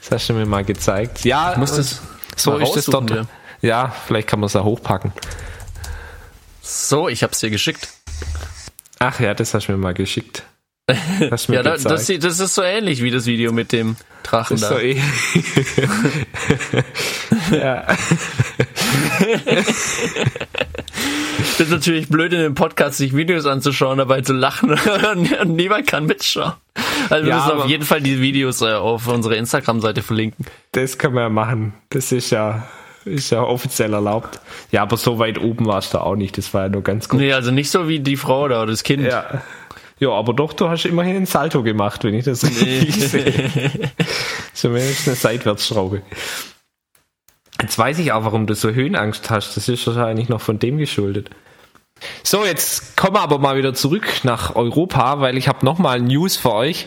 [0.00, 1.24] Das hast du mir mal gezeigt.
[1.24, 2.00] Ja, muss das
[2.36, 3.26] so ist es raussuchen, dort.
[3.62, 5.12] Ja, vielleicht kann man es da hochpacken.
[6.62, 7.88] So, ich hab's dir geschickt.
[8.98, 10.44] Ach ja, das hast du mir mal geschickt.
[11.30, 14.54] Hast mir Ja, da, das, das ist so ähnlich wie das Video mit dem Drachen
[14.56, 14.68] ist da.
[14.70, 15.00] so eh.
[17.52, 17.86] ja.
[21.58, 25.86] Das ist natürlich blöd in dem Podcast, sich Videos anzuschauen, dabei zu lachen und niemand
[25.86, 26.52] kann mitschauen.
[27.10, 30.46] Also wir Ja, müssen auf jeden Fall die Videos äh, auf unserer Instagram-Seite verlinken.
[30.72, 31.74] Das kann man ja machen.
[31.90, 32.66] Das ist ja,
[33.10, 34.40] ist ja offiziell erlaubt.
[34.70, 36.38] Ja, aber so weit oben warst du auch nicht.
[36.38, 37.20] Das war ja nur ganz gut.
[37.20, 39.04] Nee, also nicht so wie die Frau da oder das Kind.
[39.04, 39.42] Ja.
[39.98, 43.50] Ja, aber doch, du hast immerhin einen Salto gemacht, wenn ich das richtig sehe.
[44.54, 46.02] Zumindest eine Seitwärtsschraube.
[47.60, 49.56] Jetzt weiß ich auch, warum du so Höhenangst hast.
[49.56, 51.28] Das ist wahrscheinlich noch von dem geschuldet.
[52.22, 56.38] So, jetzt kommen wir aber mal wieder zurück nach Europa, weil ich habe nochmal News
[56.38, 56.86] für euch.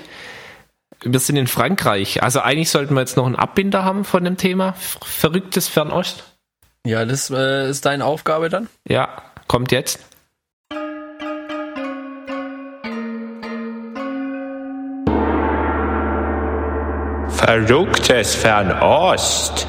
[1.06, 2.24] Wir sind in Frankreich.
[2.24, 4.74] Also eigentlich sollten wir jetzt noch einen Abbinder haben von dem Thema.
[5.04, 6.24] Verrücktes Fernost.
[6.86, 8.70] Ja, das äh, ist deine Aufgabe dann?
[8.88, 9.10] Ja,
[9.48, 10.00] kommt jetzt.
[17.28, 19.68] Verrücktes Fernost.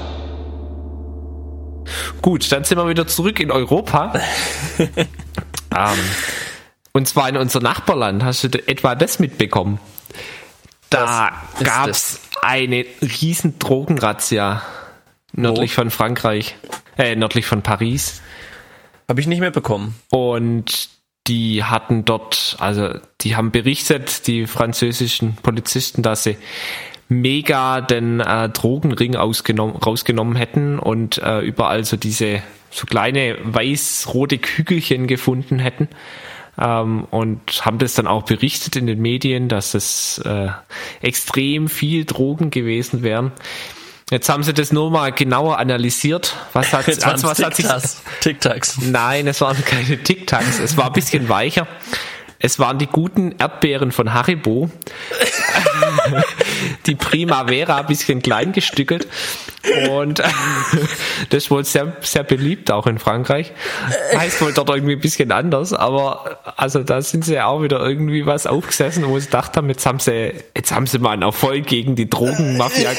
[2.22, 4.20] Gut, dann sind wir wieder zurück in Europa.
[4.78, 5.98] ähm,
[6.92, 8.22] und zwar in unser Nachbarland.
[8.22, 9.80] Hast du etwa das mitbekommen?
[10.90, 14.62] Da gab es eine riesen Drogenrazzia
[15.32, 16.56] nördlich von Frankreich,
[16.96, 18.22] äh, nördlich von Paris.
[19.08, 19.94] Habe ich nicht mitbekommen.
[20.10, 20.88] Und
[21.26, 22.90] die hatten dort, also
[23.22, 26.36] die haben berichtet, die französischen Polizisten, dass sie
[27.08, 34.38] mega den äh, Drogenring ausgenommen, rausgenommen hätten und äh, überall so diese so kleine weiß-rote
[34.38, 35.88] Kügelchen gefunden hätten.
[36.58, 40.48] Ähm, und haben das dann auch berichtet in den Medien, dass es äh,
[41.00, 43.32] extrem viel Drogen gewesen wären.
[44.10, 46.36] Jetzt haben sie das nur mal genauer analysiert.
[46.52, 47.66] Was hat, Jetzt also, was hat sich,
[48.20, 48.78] Tic-Tacs.
[48.82, 50.60] Nein, es waren keine Tic-Tacs.
[50.60, 51.66] Es war ein bisschen weicher.
[52.44, 54.68] Es waren die guten Erdbeeren von Haribo.
[56.86, 59.08] die Primavera ein bisschen klein gestückelt.
[59.88, 60.18] Und
[61.30, 63.52] das ist wohl sehr, sehr beliebt auch in Frankreich.
[64.14, 68.26] Heißt wohl dort irgendwie ein bisschen anders, aber also da sind sie auch wieder irgendwie
[68.26, 71.66] was aufgesessen, wo sie gedacht haben, jetzt haben sie, jetzt haben sie mal einen Erfolg
[71.66, 72.90] gegen die Drogenmafia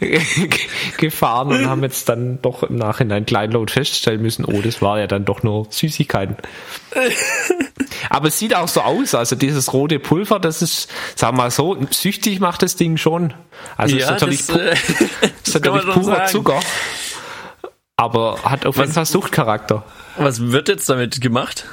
[0.96, 5.08] gefahren und haben jetzt dann doch im Nachhinein kleinlaut feststellen müssen, oh, das war ja
[5.08, 6.36] dann doch nur Süßigkeiten.
[8.10, 11.50] Aber es sieht auch so aus, also dieses rote Pulver, das ist, sagen wir mal
[11.50, 13.32] so, süchtig macht das Ding schon.
[13.76, 14.74] Also Ja, ist natürlich, das, pu äh,
[15.44, 16.28] ist kann man natürlich purer sagen.
[16.28, 16.60] Zucker.
[17.96, 19.84] Aber hat auf jeden Fall Suchtcharakter.
[20.18, 21.64] Was wird jetzt damit gemacht?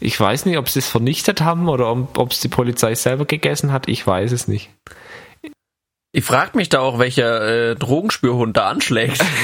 [0.00, 3.72] Ich weiß nicht, ob sie es vernichtet haben oder ob es die Polizei selber gegessen
[3.72, 3.88] hat.
[3.88, 4.70] Ich weiß es nicht.
[6.10, 9.24] Ich frage mich da auch, welcher äh, Drogenspürhund da anschlägt.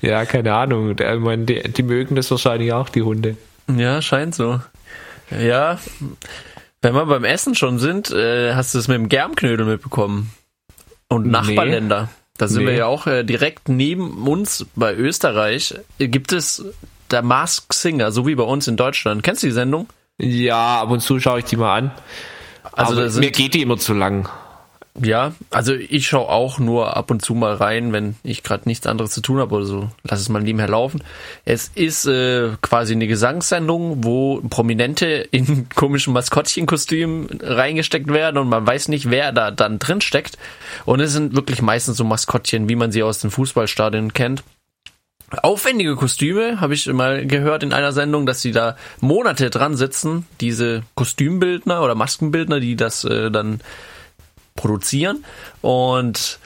[0.00, 0.96] Ja, keine Ahnung.
[0.98, 3.36] Ich meine, die, die mögen das wahrscheinlich auch, die Hunde.
[3.76, 4.60] Ja, scheint so.
[5.30, 5.78] Ja,
[6.82, 10.30] wenn wir beim Essen schon sind, äh, hast du es mit dem Germknödel mitbekommen.
[11.08, 11.32] Und Nee.
[11.32, 12.08] Nachbarländer.
[12.38, 12.78] Da sind wir Nee.
[12.78, 15.74] ja auch äh, direkt neben uns bei Österreich.
[15.98, 16.64] Äh, gibt es
[17.10, 19.22] der Mask Singer, so wie bei uns in Deutschland.
[19.22, 19.88] Kennst du die Sendung?
[20.18, 21.90] Ja, ab und zu schaue ich die mal an.
[22.72, 24.28] Also mir geht die immer zu lang.
[25.02, 28.86] Ja, also ich schaue auch nur ab und zu mal rein, wenn ich gerade nichts
[28.86, 29.90] anderes zu tun habe oder so.
[30.02, 31.02] Lass es mal nebenher laufen.
[31.46, 38.66] Es ist äh, quasi eine Gesangssendung, wo Prominente in komischen Maskottchenkostümen reingesteckt werden und man
[38.66, 40.36] weiß nicht, wer da dann drin steckt.
[40.84, 44.42] Und es sind wirklich meistens so Maskottchen, wie man sie aus den Fußballstadien kennt.
[45.42, 50.26] Aufwendige Kostüme, habe ich mal gehört in einer Sendung, dass sie da Monate dran sitzen,
[50.40, 53.60] diese Kostümbildner oder Maskenbildner, die das äh, dann
[54.60, 55.24] produzieren.
[55.62, 56.38] Und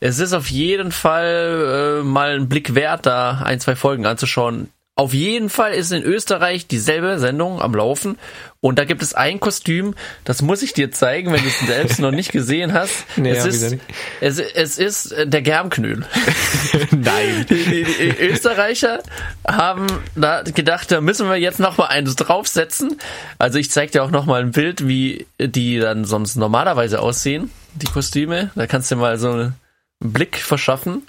[0.00, 4.68] es ist auf jeden Fall äh, mal ein Blick wert, da ein, zwei Folgen anzuschauen.
[4.96, 8.18] Auf jeden Fall ist in Österreich dieselbe Sendung am Laufen
[8.60, 12.00] und da gibt es ein Kostüm, das muss ich dir zeigen, wenn du es selbst
[12.00, 13.06] noch nicht gesehen hast.
[13.16, 13.78] Nee, es, ist,
[14.20, 16.04] es, es ist äh, der Germknödel.
[16.90, 17.46] Nein.
[17.48, 19.02] Die, die, die Österreicher
[19.48, 22.98] haben da gedacht, da müssen wir jetzt noch mal eins draufsetzen.
[23.38, 27.50] Also ich zeige dir auch noch mal ein Bild, wie die dann sonst normalerweise aussehen,
[27.74, 28.50] die Kostüme.
[28.54, 29.54] Da kannst du mal so einen
[30.00, 31.02] Blick verschaffen.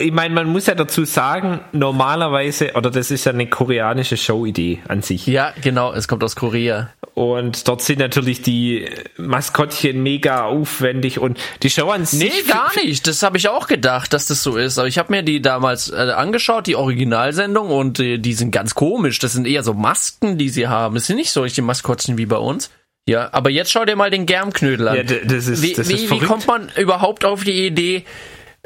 [0.00, 4.78] Ich meine, man muss ja dazu sagen, normalerweise, oder das ist ja eine koreanische Showidee
[4.88, 5.26] an sich.
[5.26, 6.88] Ja, genau, es kommt aus Korea.
[7.12, 12.32] Und dort sind natürlich die Maskottchen mega aufwendig und die Show an sich.
[12.32, 13.06] Nee, gar nicht.
[13.06, 14.78] Das habe ich auch gedacht, dass das so ist.
[14.78, 18.74] Aber ich habe mir die damals äh, angeschaut, die Originalsendung, und äh, die sind ganz
[18.74, 19.18] komisch.
[19.18, 20.94] Das sind eher so Masken, die sie haben.
[20.94, 22.70] Das sind nicht solche Maskottchen wie bei uns.
[23.10, 24.96] Ja, aber jetzt schau dir mal den Germknödel an.
[24.96, 28.04] Ja, das ist, wie, das wie, ist wie kommt man überhaupt auf die Idee,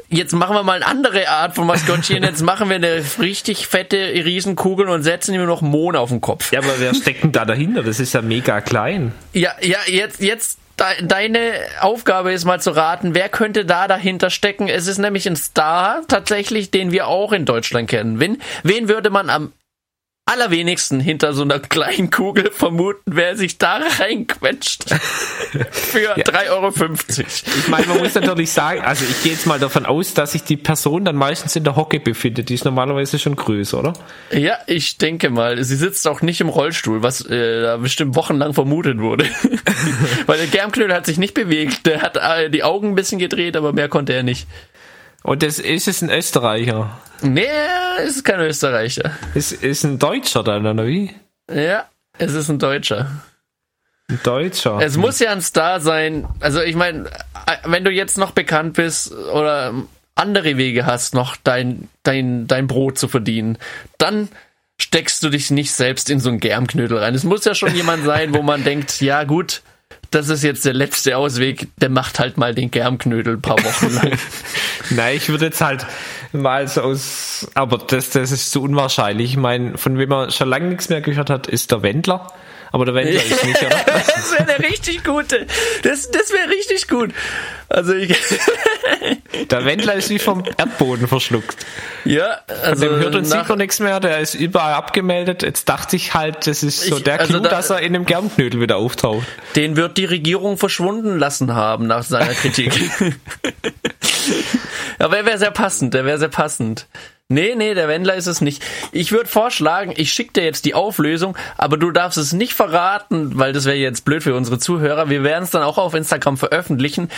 [0.09, 3.97] jetzt machen wir mal eine andere Art von Maskottchen, jetzt machen wir eine richtig fette
[3.97, 6.51] Riesenkugel und setzen ihm noch Mohn auf den Kopf.
[6.51, 7.81] ja, aber wer steckt denn da dahinter?
[7.81, 9.13] Das ist ja mega klein.
[9.33, 14.29] Ja, ja, jetzt, jetzt, de, deine Aufgabe ist mal zu raten, wer könnte da dahinter
[14.29, 14.67] stecken?
[14.67, 18.19] Es ist nämlich ein Star, tatsächlich, den wir auch in Deutschland kennen.
[18.19, 19.53] Wen, wen würde man am
[20.25, 24.89] allerwenigsten hinter so einer kleinen Kugel vermuten, wer sich da reinquetscht?
[25.71, 26.73] Für 3,50 Euro.
[27.59, 30.43] Ich meine, man muss natürlich sagen, also ich gehe jetzt mal davon aus, dass sich
[30.43, 32.49] die Person dann meistens in der Hocke befindet.
[32.49, 33.93] Die ist normalerweise schon größer, oder?
[34.31, 38.55] Ja, ich denke mal, sie sitzt auch nicht im Rollstuhl, was äh, da bestimmt wochenlang
[38.55, 39.25] vermutet wurde.
[40.25, 41.85] Weil der Germknödel hat sich nicht bewegt.
[41.85, 44.47] Der hat äh, die Augen ein bisschen gedreht, aber mehr konnte er nicht.
[45.25, 46.99] Und das ist es ein Österreicher.
[47.23, 47.47] Nee,
[47.99, 49.09] es ist kein Österreicher.
[49.33, 51.15] Es ist ein Deutscher dann, oder wie?
[51.51, 51.85] Ja,
[52.19, 53.09] es ist ein Deutscher.
[54.07, 54.79] Ein Deutscher.
[54.79, 56.27] Es muss ja ein Star sein.
[56.41, 57.09] Also ich meine,
[57.63, 59.73] wenn du jetzt noch bekannt bist oder
[60.13, 63.57] andere Wege hast, noch dein, dein, dein Brot zu verdienen,
[63.97, 64.29] dann
[64.79, 67.15] steckst du dich nicht selbst in so einen Germknödel rein.
[67.15, 69.63] Es muss ja schon jemand sein, wo man denkt, ja gut,
[70.11, 73.93] das ist jetzt der letzte Ausweg, der macht halt mal den Germknödel ein paar Wochen
[73.93, 74.17] lang.
[74.89, 75.85] Nein, ich würde jetzt halt
[76.31, 79.31] mal so aus, aber das, das ist zu unwahrscheinlich.
[79.31, 82.27] Ich meine, von wem man schon lange nichts mehr gehört hat, ist der Wendler.
[82.71, 83.77] Aber der Wendler ist nicht, oder?
[83.85, 85.47] Das wäre eine richtig gute.
[85.83, 87.13] Das, das wäre richtig gut.
[87.69, 88.09] Also ich,
[89.51, 91.55] Der Wendler ist wie vom Erdboden verschluckt.
[92.03, 95.43] Ja, also dem hört und sieht man nichts mehr, der ist überall abgemeldet.
[95.43, 97.93] Jetzt dachte ich halt, das ist so Ich- der also Clou, da- dass er in
[97.93, 99.25] dem Germknödel wieder auftaucht.
[99.55, 102.73] Den wird die Regierung verschwunden lassen haben nach seiner Kritik.
[104.99, 106.87] Aber er wäre sehr passend, der wäre sehr passend.
[107.27, 108.63] Nee, nee, der Wendler ist es nicht.
[108.91, 113.31] Ich würde vorschlagen, ich schicke dir jetzt die Auflösung, aber du darfst es nicht verraten,
[113.39, 115.09] weil das wäre jetzt blöd für unsere Zuhörer.
[115.09, 117.09] Wir werden es dann auch auf Instagram veröffentlichen.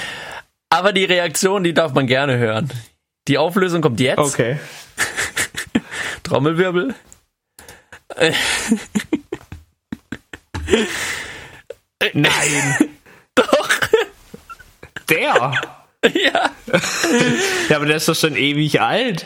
[0.70, 2.72] Aber die Reaktion, die darf man gerne hören.
[3.28, 4.20] Die Auflösung kommt jetzt.
[4.20, 4.60] Okay.
[6.24, 6.96] Trommelwirbel.
[12.14, 12.90] Nein.
[13.36, 13.70] Doch.
[15.10, 15.54] Der?
[16.14, 16.52] Ja.
[17.70, 19.26] Ja, aber der ist doch schon ewig alt.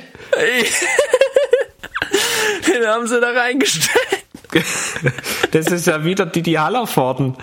[2.67, 4.25] Den haben sie da reingestellt.
[5.51, 7.36] Das ist ja wieder Didi Hallervorden.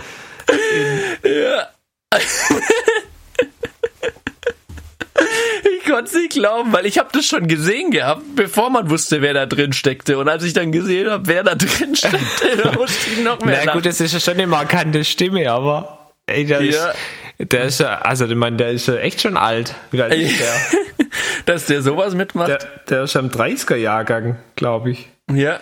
[5.78, 9.22] Ich konnte es nicht glauben, weil ich habe das schon gesehen gehabt, bevor man wusste,
[9.22, 10.18] wer da drin steckte.
[10.18, 13.62] Und als ich dann gesehen habe, wer da drin steckte, da musste ich noch mehr
[13.64, 16.90] Na gut, das ist ja schon eine markante Stimme, aber ey, der Ja.
[17.38, 19.74] ist, der ist ja, also ich meine, der ist ja echt schon alt.
[19.90, 21.06] Wie alt ist der?
[21.46, 22.48] Dass der sowas mitmacht.
[22.48, 22.58] der?
[22.90, 25.08] Der ist am 30er-Jahrgang, glaube ich.
[25.32, 25.60] ja,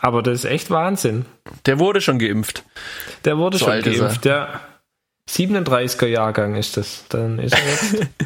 [0.00, 1.24] Aber das ist echt Wahnsinn.
[1.66, 2.64] der wurde schon geimpft.
[3.24, 4.60] Der wurde So schon geimpft, ja.
[5.30, 7.04] 37er Jahrgang ist das.
[7.08, 8.06] Dann ist er jetzt.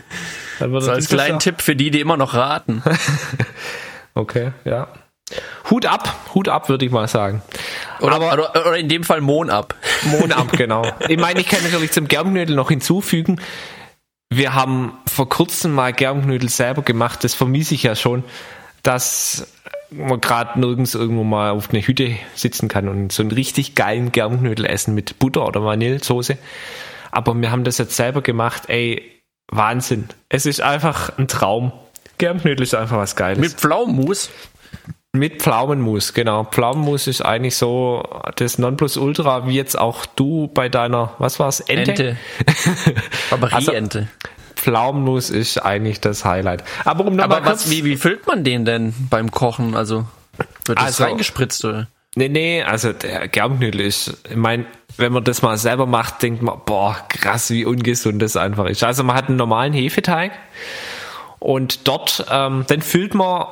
[0.59, 2.83] Wird So als kleinen Tipp für die, die immer noch raten.
[4.17, 4.89] Okay, ja.
[5.71, 7.43] Hut ab, Hut ab, würde ich mal sagen.
[8.01, 9.75] Oder, oder, oder in dem Fall Mohn ab.
[10.05, 10.91] Mohn ab, genau.
[11.09, 13.41] Ich meine, ich kann natürlich zum Germknödel noch hinzufügen.
[14.31, 17.25] Wir haben vor kurzem mal Germknödel selber gemacht.
[17.25, 18.25] Das vermisse ich ja schon,
[18.83, 19.47] dass
[19.91, 24.13] man gerade nirgends irgendwo mal auf einer Hütte sitzen kann und so einen richtig geilen
[24.13, 26.39] Germknödel essen mit Butter oder Vanillesoße.
[27.11, 28.65] Aber wir haben das jetzt selber gemacht.
[28.69, 29.16] Ey,
[29.49, 30.09] Wahnsinn.
[30.29, 31.73] Es ist einfach ein Traum.
[32.19, 33.39] Germknödel ist einfach was Geiles.
[33.39, 34.31] Mit Pflaumenmus.
[35.13, 36.45] Mit Pflaumenmus, genau.
[36.45, 38.03] Pflaumenmus ist eigentlich so
[38.37, 41.91] das Nonplusultra, wie jetzt auch du bei deiner, was war's, Ente?
[41.93, 42.17] Ente.
[43.31, 44.09] Aber Also- Ente.
[44.57, 46.65] Pflaumenmus ist eigentlich das Highlight.
[46.85, 49.77] Aber um Aber was, wie, wie füllt man den denn beim Kochen?
[49.77, 50.07] Also
[50.65, 51.89] wird das Also- reingespritzt oder?
[52.19, 54.65] Nee, nee, also der Germknödel ist, ich meine,
[54.99, 58.83] wenn man das mal selber macht, denkt man, boah, krass, wie ungesund das einfach ist.
[58.83, 60.33] Also man hat einen normalen Hefeteig
[61.39, 63.47] und dort, ähm, den füllt man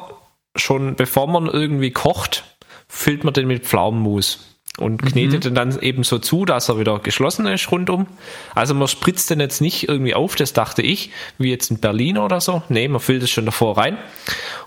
[0.57, 2.45] schon, bevor man irgendwie kocht,
[2.89, 6.99] füllt man den mit Pflaumenmus und knetet den dann eben so zu, dass er wieder
[6.99, 8.07] geschlossen ist rundum.
[8.55, 12.19] Also man spritzt den jetzt nicht irgendwie auf, das dachte ich, wie jetzt in Berlin
[12.19, 12.63] oder so.
[12.69, 13.99] Nee, man füllt es schon davor rein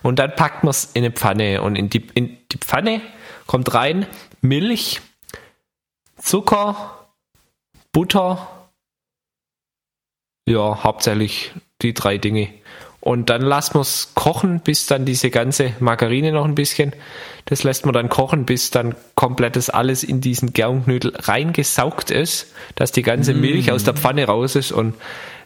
[0.04, 3.02] und dann packt man es in eine Pfanne und in die, in die Pfanne
[3.48, 4.06] kommt rein
[4.42, 5.02] Milch,
[6.18, 7.08] Zucker,
[7.92, 8.48] Butter,
[10.48, 11.52] ja, hauptsächlich
[11.82, 12.50] die drei Dinge.
[13.00, 16.94] Und dann lassen wir es kochen, bis dann diese ganze Margarine noch ein bisschen,
[17.46, 22.54] das lässt man dann kochen, bis dann komplett das alles in diesen Germknödel reingesaugt ist,
[22.76, 24.96] dass die ganze Milch aus der Pfanne raus ist und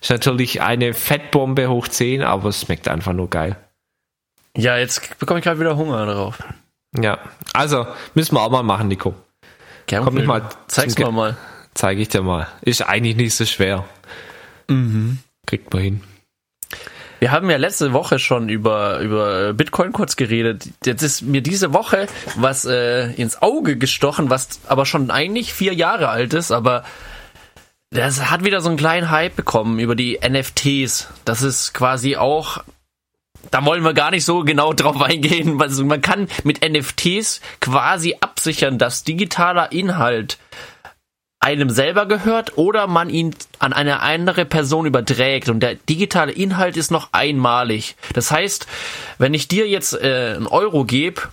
[0.02, 3.58] ist natürlich eine Fettbombe hoch 10, aber es schmeckt einfach nur geil.
[4.58, 6.40] Ja, jetzt bekomme ich gerade wieder Hunger drauf.
[6.98, 7.20] Ja,
[7.54, 9.14] also müssen wir auch mal machen, Nico.
[9.92, 11.36] Gern Komm ich mal Zeig's zum mal.
[11.74, 12.48] Zeige ich dir mal.
[12.62, 13.84] Ist eigentlich nicht so schwer.
[15.46, 16.02] Kriegt man hin.
[17.20, 20.70] Wir haben ja letzte Woche schon über, über Bitcoin kurz geredet.
[20.86, 25.74] Jetzt ist mir diese Woche was äh, ins Auge gestochen, was aber schon eigentlich vier
[25.74, 26.86] Jahre alt ist, aber
[27.90, 31.10] das hat wieder so einen kleinen Hype bekommen über die NFTs.
[31.26, 32.64] Das ist quasi auch,
[33.50, 35.62] da wollen wir gar nicht so genau drauf eingehen.
[35.62, 40.38] Also man kann mit NFTs quasi absichern, dass digitaler Inhalt
[41.42, 46.78] einem selber gehört oder man ihn an eine andere Person überträgt und der digitale Inhalt
[46.78, 47.96] ist noch einmalig.
[48.14, 48.68] Das heißt,
[49.18, 51.24] wenn ich dir jetzt äh, einen Euro gebe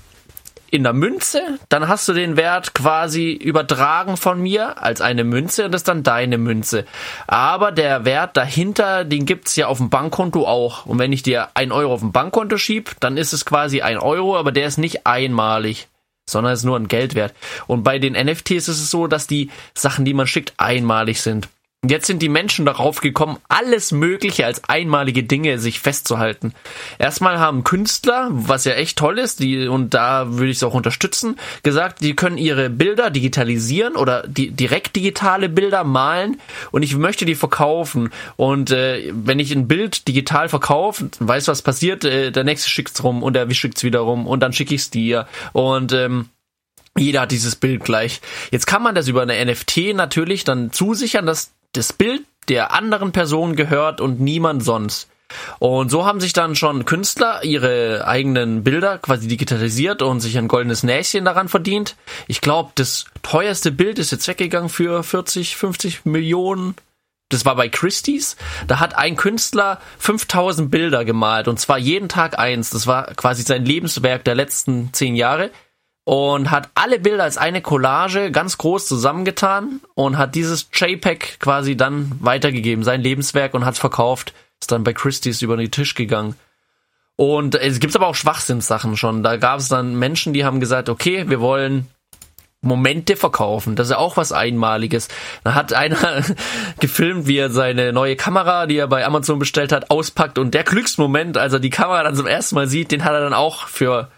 [0.71, 5.65] in der Münze, dann hast du den Wert quasi übertragen von mir als eine Münze
[5.65, 6.85] und das ist dann deine Münze.
[7.27, 10.87] Aber der Wert dahinter, den gibt's ja auf dem Bankkonto auch.
[10.87, 13.99] Und wenn ich dir ein Euro auf dem Bankkonto schieb, dann ist es quasi ein
[13.99, 15.89] Euro, aber der ist nicht einmalig
[16.29, 17.33] sondern ist nur ein Geldwert.
[17.67, 21.49] Und bei den NFTs ist es so, dass die Sachen, die man schickt, einmalig sind.
[21.87, 26.53] Jetzt sind die Menschen darauf gekommen, alles Mögliche als einmalige Dinge sich festzuhalten.
[26.99, 30.75] Erstmal haben Künstler, was ja echt toll ist, die, und da würde ich es auch
[30.75, 36.41] unterstützen, gesagt, die können ihre Bilder digitalisieren oder die, direkt digitale Bilder malen
[36.73, 38.11] und ich möchte die verkaufen.
[38.35, 43.05] Und äh, wenn ich ein Bild digital verkaufe, weiß was passiert, äh, der nächste schickt's
[43.05, 45.29] rum und der schickt's wieder rum und dann schicke ich's dir.
[45.53, 46.29] Und ähm,
[46.99, 48.21] jeder hat dieses Bild gleich.
[48.51, 53.13] Jetzt kann man das über eine NFT natürlich dann zusichern, dass das Bild der anderen
[53.13, 55.09] Person gehört und niemand sonst.
[55.59, 60.49] Und so haben sich dann schon Künstler ihre eigenen Bilder quasi digitalisiert und sich ein
[60.49, 61.97] goldenes Näschen daran verdient.
[62.27, 66.75] Ich glaube, das teuerste Bild ist jetzt weggegangen für 40, 50 Millionen.
[67.29, 68.37] Das war bei Christie's.
[68.69, 72.71] Da hat ein Künstler 5000 Bilder gemalt und zwar jeden Tag eins.
[72.71, 75.51] Das war quasi sein Lebenswerk der letzten zehn Jahre
[76.09, 81.77] und hat alle Bilder als eine Collage ganz groß zusammengetan und hat dieses JPEG quasi
[81.77, 84.33] dann weitergegeben, sein Lebenswerk und hat es verkauft.
[84.59, 86.35] Ist dann bei Christie's über den Tisch gegangen.
[87.17, 89.23] Und es gibt aber auch Schwachsinnssachen schon.
[89.23, 91.89] Da gab es dann Menschen, die haben gesagt, okay, wir wollen
[92.63, 93.77] Momente verkaufen.
[93.77, 95.09] Das ist ja auch was Einmaliges.
[95.45, 96.25] Da hat einer
[96.81, 100.65] gefilmt, wie er seine neue Kamera, die er bei Amazon bestellt hat, auspackt und der
[100.65, 103.69] Glücksmoment, als er die Kamera dann zum ersten Mal sieht, den hat er dann auch
[103.69, 104.11] für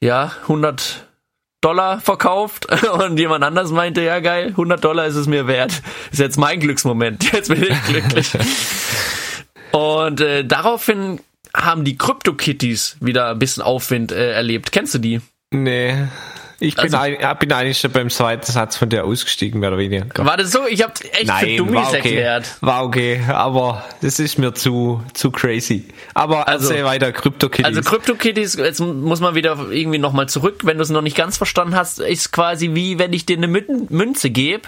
[0.00, 1.06] ja 100
[1.64, 5.82] Dollar verkauft und jemand anders meinte, ja geil, 100 Dollar ist es mir wert.
[6.12, 8.30] Ist jetzt mein Glücksmoment, jetzt bin ich glücklich.
[9.72, 11.20] und äh, daraufhin
[11.56, 14.72] haben die Crypto-Kitties wieder ein bisschen Aufwind äh, erlebt.
[14.72, 15.20] Kennst du die?
[15.50, 16.08] Nee.
[16.60, 19.78] Ich bin, Also- ein, bin eigentlich schon beim zweiten Satz von der ausgestiegen, mehr oder
[19.78, 20.06] weniger.
[20.24, 20.66] War das so?
[20.68, 21.96] Ich hab echt für Dummies okay.
[21.96, 22.56] erklärt.
[22.60, 25.84] War okay, aber das ist mir zu, zu crazy.
[26.14, 27.64] Aber Also- erzähl weiter, CryptoKitties.
[27.66, 31.36] Also CryptoKitties, jetzt muss man wieder irgendwie nochmal zurück, wenn du es noch nicht ganz
[31.36, 34.62] verstanden hast, ist quasi wie wenn ich dir eine Mün- Münze gebe.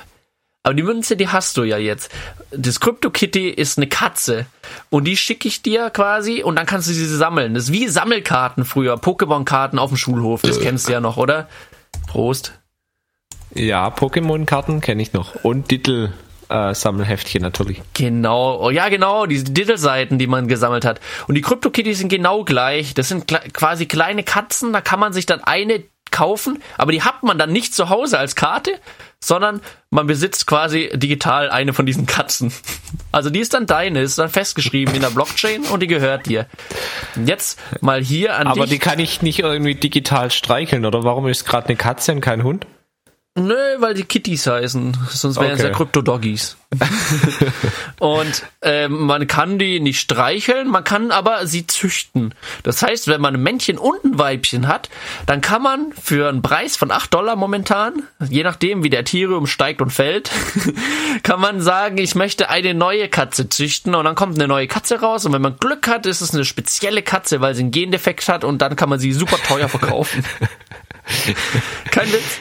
[0.65, 2.11] Aber die Münze, die hast du ja jetzt.
[2.51, 4.47] Das CryptoKitty ist eine Katze.
[4.91, 7.55] Und die schicke ich dir quasi und dann kannst du sie sammeln.
[7.55, 10.43] Das ist wie Sammelkarten früher, Pokémon-Karten auf dem Schulhof.
[10.43, 11.49] Das kennst du ja noch, oder?
[12.07, 12.53] Prost.
[13.55, 15.35] ja, Pokémon-Karten kenne ich noch.
[15.45, 16.13] Und Titel.
[16.49, 17.83] Äh, Sammelheftchen natürlich.
[17.95, 21.01] Genau, oh, ja genau, diese Diddle-Seiten, die man gesammelt hat.
[21.27, 22.95] Und die CryptoKitties sind genau gleich.
[22.95, 25.83] Das sind kle- quasi kleine Katzen, da kann man sich dann eine
[26.17, 28.73] kaufen, aber die hat man dann nicht zu Hause als Karte,
[29.21, 32.53] sondern man besitzt quasi digital eine von diesen Katzen.
[33.13, 36.47] Also die ist dann deine, ist dann festgeschrieben in der Blockchain und die gehört dir.
[37.25, 38.73] Jetzt mal hier an Aber dich.
[38.73, 42.43] die kann ich nicht irgendwie digital streicheln, oder warum ist gerade eine Katze und kein
[42.43, 42.67] Hund?
[43.39, 45.69] Nö, weil die Kitties heißen, sonst wären es Okay.
[45.69, 46.57] ja Krypto-Doggies.
[47.99, 52.35] und ähm, man kann die nicht streicheln, man kann aber sie züchten.
[52.63, 54.89] Das heißt, wenn man ein Männchen und ein Weibchen hat,
[55.27, 59.47] dann kann man für einen Preis von 8 Dollar momentan, je nachdem wie der Ethereum
[59.47, 60.31] steigt und fällt,
[61.23, 65.01] kann man sagen, ich möchte eine neue Katze züchten und dann kommt eine neue Katze
[65.01, 68.27] raus und wenn man Glück hat, ist es eine spezielle Katze, weil sie einen Gendefekt
[68.29, 70.25] hat und dann kann man sie super teuer verkaufen.
[71.91, 72.41] Kein Witz.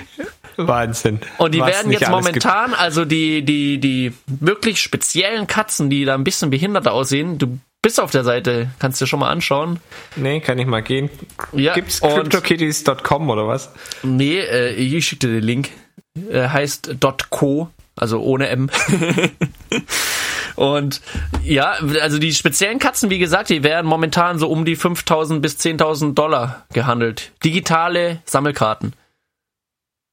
[0.68, 1.20] Wahnsinn.
[1.38, 2.46] Und die Was werden jetzt alles gibt.
[2.46, 7.60] momentan, also die, die, die wirklich speziellen Katzen, die da ein bisschen behinderter aussehen, du
[7.82, 9.80] bist auf der Seite, kannst dir schon mal anschauen.
[10.16, 11.10] Nee, kann ich mal gehen.
[11.54, 13.72] Ja, Gibt's cryptokitties.com oder was?
[14.02, 15.70] Nee, äh, ich schick dir den Link.
[16.32, 16.96] Äh, heißt
[17.30, 18.70] .co, also ohne M.
[20.56, 21.02] Und
[21.44, 25.58] ja, also die speziellen Katzen, wie gesagt, die werden momentan so um die 5000 bis
[25.58, 27.32] 10.000 Dollar gehandelt.
[27.44, 28.94] Digitale Sammelkarten.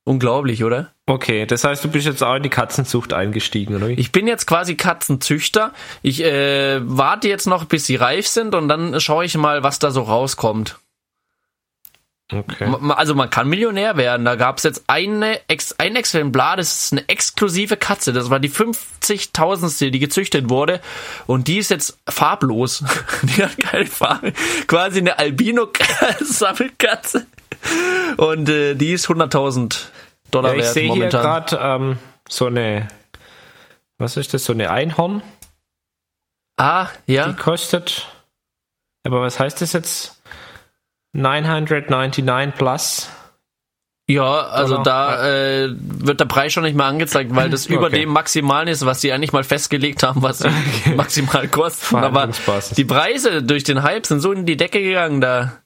[0.04, 0.90] Unglaublich, oder?
[1.06, 3.88] Okay, das heißt, du bist jetzt auch in die Katzenzucht eingestiegen, oder?
[3.88, 5.72] Ich bin jetzt quasi Katzenzüchter.
[6.02, 9.78] Ich äh, warte jetzt noch, bis sie reif sind und dann schaue ich mal, was
[9.78, 10.80] da so rauskommt.
[12.32, 12.72] Okay.
[12.96, 14.24] Also man kann Millionär werden.
[14.24, 18.12] Da gab es jetzt eine, Ex ein Exemplar, das ist eine exklusive Katze.
[18.12, 20.80] Das war die 50.000ste, die gezüchtet wurde.
[21.26, 22.84] Und die ist jetzt farblos.
[23.22, 24.32] Die hat keine Farbe.
[24.66, 27.26] Quasi eine Albino-Sammelkatze.
[28.16, 29.86] Und äh, die ist 100.000
[30.30, 31.98] Dollar Ja, ich wert sehe hier gerade ähm,
[32.28, 32.88] so eine,
[33.98, 35.22] was ist das, so eine Einhorn,
[36.56, 37.28] ah, ja.
[37.28, 38.06] die kostet,
[39.04, 40.22] aber was heißt das jetzt?
[41.14, 43.10] 999 plus.
[44.08, 44.82] Ja, also Oder?
[44.82, 48.00] da äh, wird der Preis schon nicht mehr angezeigt, weil das über Okay.
[48.00, 50.50] dem Maximalen ist, was sie eigentlich mal festgelegt haben, was sie
[50.96, 51.96] maximal kosten.
[51.96, 52.28] Aber
[52.76, 55.61] die Preise durch den Hype sind so in die Decke gegangen, da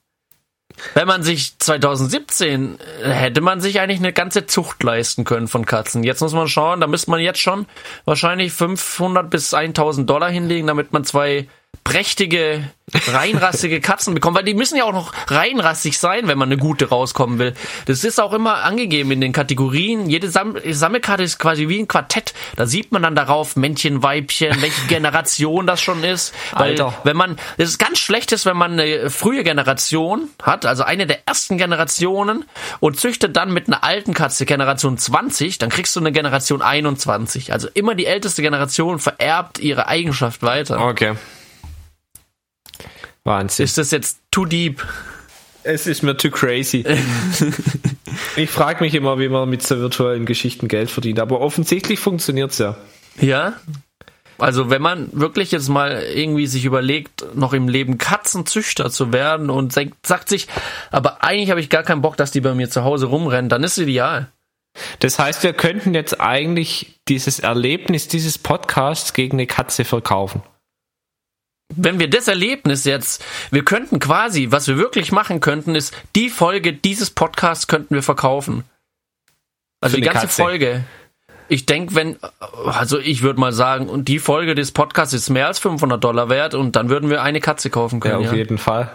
[0.93, 5.65] wenn man sich 2017 äh, hätte man sich eigentlich eine ganze Zucht leisten können von
[5.65, 6.03] Katzen.
[6.03, 7.65] Jetzt muss man schauen, da müsste man jetzt schon
[8.05, 11.47] wahrscheinlich 500 bis 1000 Dollar hinlegen, damit man zwei
[11.87, 12.69] prächtige,
[13.07, 16.89] reinrassige Katzen bekommt, weil die müssen ja auch noch reinrassig sein, wenn man eine gute
[16.89, 17.53] rauskommen will.
[17.85, 20.09] Das ist auch immer angegeben in den Kategorien.
[20.09, 22.33] Jede Sam Sammelkarte ist quasi wie ein Quartett.
[22.57, 26.33] Da sieht man dann darauf Männchen, Weibchen, welche Generation das schon ist.
[26.51, 26.93] Weil Alter.
[27.05, 31.07] wenn man, das ist ganz schlecht ist, wenn man eine frühe Generation hat, also eine
[31.07, 32.43] der ersten Generationen
[32.81, 37.53] und züchtet dann mit einer alten Katze Generation 20, dann kriegst du eine Generation 21.
[37.53, 40.81] Also immer die älteste Generation vererbt ihre Eigenschaft weiter.
[40.85, 41.15] Okay.
[43.27, 43.65] Wahnsinn.
[43.65, 44.83] Ist das jetzt too deep?
[45.67, 46.85] es ist mir too crazy.
[48.35, 52.57] ich frage mich immer, wie man mit so virtuellen Geschichten Geld verdient, aber offensichtlich funktioniert's
[52.57, 52.77] ja.
[53.19, 53.53] Ja?
[54.39, 59.49] Also wenn man wirklich jetzt mal irgendwie sich überlegt, noch im Leben Katzenzüchter zu werden
[59.49, 60.47] und sagt sich,
[60.91, 63.63] aber eigentlich habe ich gar keinen Bock, dass die bei mir zu Hause rumrennen, dann
[63.63, 64.31] ist es ideal.
[64.99, 70.43] Das heißt, wir könnten jetzt eigentlich dieses Erlebnis dieses Podcasts gegen eine Katze verkaufen.
[71.75, 76.29] Wenn wir das Erlebnis jetzt, wir könnten quasi, was wir wirklich machen könnten, ist die
[76.29, 78.63] Folge dieses Podcasts könnten wir verkaufen.
[79.81, 80.41] Also die ganze Katze.
[80.41, 80.83] Folge.
[81.49, 82.17] Ich denke, wenn,
[82.65, 86.29] also ich würde mal sagen, und die Folge des Podcasts ist mehr als 500 Dollar
[86.29, 88.21] wert und dann würden wir eine Katze kaufen können.
[88.21, 88.39] Ja, auf ja.
[88.39, 88.89] jeden Fall.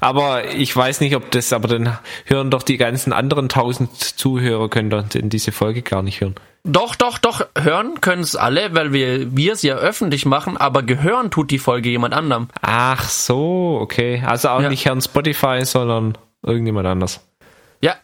[0.00, 4.68] Aber ich weiß nicht, ob das, aber dann hören doch die ganzen anderen 1000 Zuhörer
[4.68, 6.34] können dann diese Folge gar nicht hören.
[6.64, 10.82] Doch, doch, doch, hören können es alle, weil wir wir es ja öffentlich machen, aber
[10.82, 12.48] gehören tut die Folge jemand anderem.
[12.60, 14.22] Ach so, okay.
[14.26, 14.68] Also auch ja.
[14.68, 17.20] nicht Herrn Spotify, sondern irgendjemand anders.
[17.80, 17.96] Ja.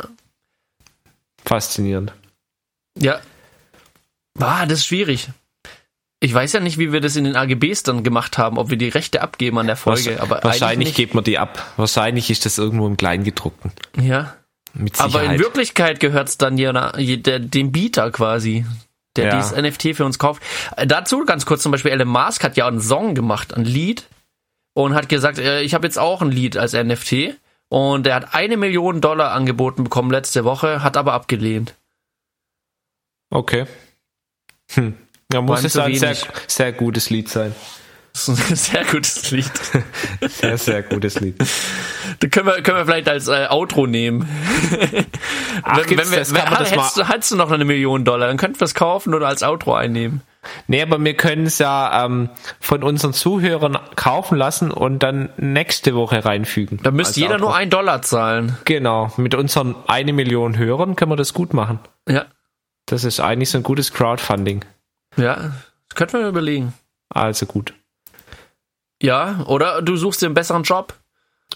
[1.44, 2.12] Faszinierend.
[2.98, 3.20] Ja.
[4.38, 5.28] Ah, das ist schwierig.
[6.24, 8.78] Ich weiß ja nicht, wie wir das in den AGBs dann gemacht haben, ob wir
[8.78, 10.22] die Rechte abgeben an der Folge.
[10.22, 11.62] aber wahrscheinlich gibt man die ab.
[11.76, 13.72] Wahrscheinlich ist das irgendwo im Kleingedruckten.
[14.00, 14.34] Ja.
[14.72, 18.64] Mit Aber in Wirklichkeit gehört es dann ja dem Bieter quasi,
[19.16, 19.36] der ja.
[19.36, 20.42] dieses NFT für uns kauft.
[20.78, 24.04] Äh, dazu ganz kurz zum Beispiel, Elon Musk hat ja einen Song gemacht, ein Lied,
[24.72, 27.36] und hat gesagt, äh, ich habe jetzt auch ein Lied als NFT.
[27.68, 31.74] Und er hat eine Million Dollar angeboten bekommen letzte Woche, hat aber abgelehnt.
[33.28, 33.66] Okay.
[34.72, 34.94] Hm.
[35.32, 36.16] Ja, muss es ein sehr,
[36.46, 37.54] sehr gutes Lied sein.
[38.14, 39.50] Das ist ein sehr gutes Lied.
[40.28, 41.34] Sehr, sehr gutes Lied.
[42.20, 44.28] Das können wir, können wir vielleicht als äh, Outro nehmen.
[45.64, 48.28] Ach, wenn, wenn wir, das, wenn, das hättest, du, hättest du noch eine Million Dollar,
[48.28, 50.22] dann könnten wir es kaufen oder als Outro einnehmen.
[50.68, 52.28] Nee, aber wir können es ja ähm,
[52.60, 56.78] von unseren Zuhörern kaufen lassen und dann nächste Woche reinfügen.
[56.84, 57.46] Da müsste jeder Outro.
[57.46, 58.56] nur ein Dollar zahlen.
[58.64, 61.80] Genau, mit unseren eine Million Hörern können wir das gut machen.
[62.08, 62.26] Ja.
[62.86, 64.64] Das ist eigentlich so ein gutes Crowdfunding.
[65.16, 65.52] Ja,
[65.88, 66.74] das könnten wir überlegen.
[67.08, 67.74] Also gut.
[69.02, 70.94] Ja, oder du suchst dir einen besseren Job.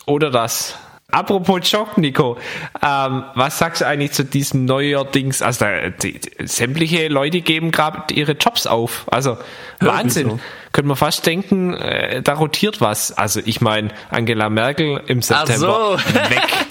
[0.06, 0.76] Oder das.
[1.10, 2.36] Apropos Job, Nico,
[2.82, 5.40] ähm, was sagst du eigentlich zu diesem neuerdings?
[5.40, 9.06] Also da, die, die, sämtliche Leute geben gerade ihre Jobs auf.
[9.10, 9.38] Also
[9.80, 10.28] Wahnsinn.
[10.28, 10.40] So.
[10.72, 13.16] Könnte man fast denken, äh, da rotiert was.
[13.16, 15.98] Also ich meine, Angela Merkel im September so.
[16.14, 16.66] weg.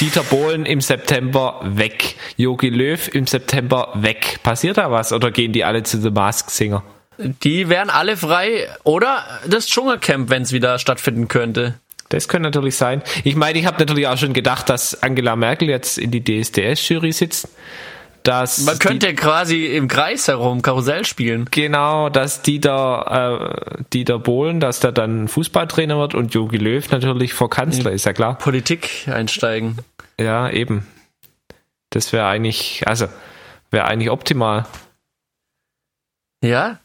[0.00, 2.14] Dieter Bohlen im September weg.
[2.38, 4.38] Jogi Löw im September weg.
[4.42, 6.82] Passiert da was oder gehen die alle zu The Mask Singer?
[7.18, 8.66] Die wären alle frei.
[8.82, 11.74] Oder das Dschungelcamp, wenn es wieder stattfinden könnte.
[12.08, 13.02] Das könnte natürlich sein.
[13.24, 17.12] Ich meine, ich habe natürlich auch schon gedacht, dass Angela Merkel jetzt in die DSDS-Jury
[17.12, 17.48] sitzt.
[18.22, 21.46] Dass Man könnte die, quasi im Kreis herum Karussell spielen.
[21.50, 27.32] Genau, dass Dieter, äh, Dieter Bohlen, dass der dann Fußballtrainer wird und Jogi Löw natürlich
[27.32, 28.36] vor Kanzler, ist ja klar.
[28.36, 29.78] Politik einsteigen.
[30.18, 30.86] Ja, eben.
[31.88, 33.06] Das wäre eigentlich, also,
[33.70, 34.66] wäre eigentlich optimal.
[36.42, 36.78] Ja,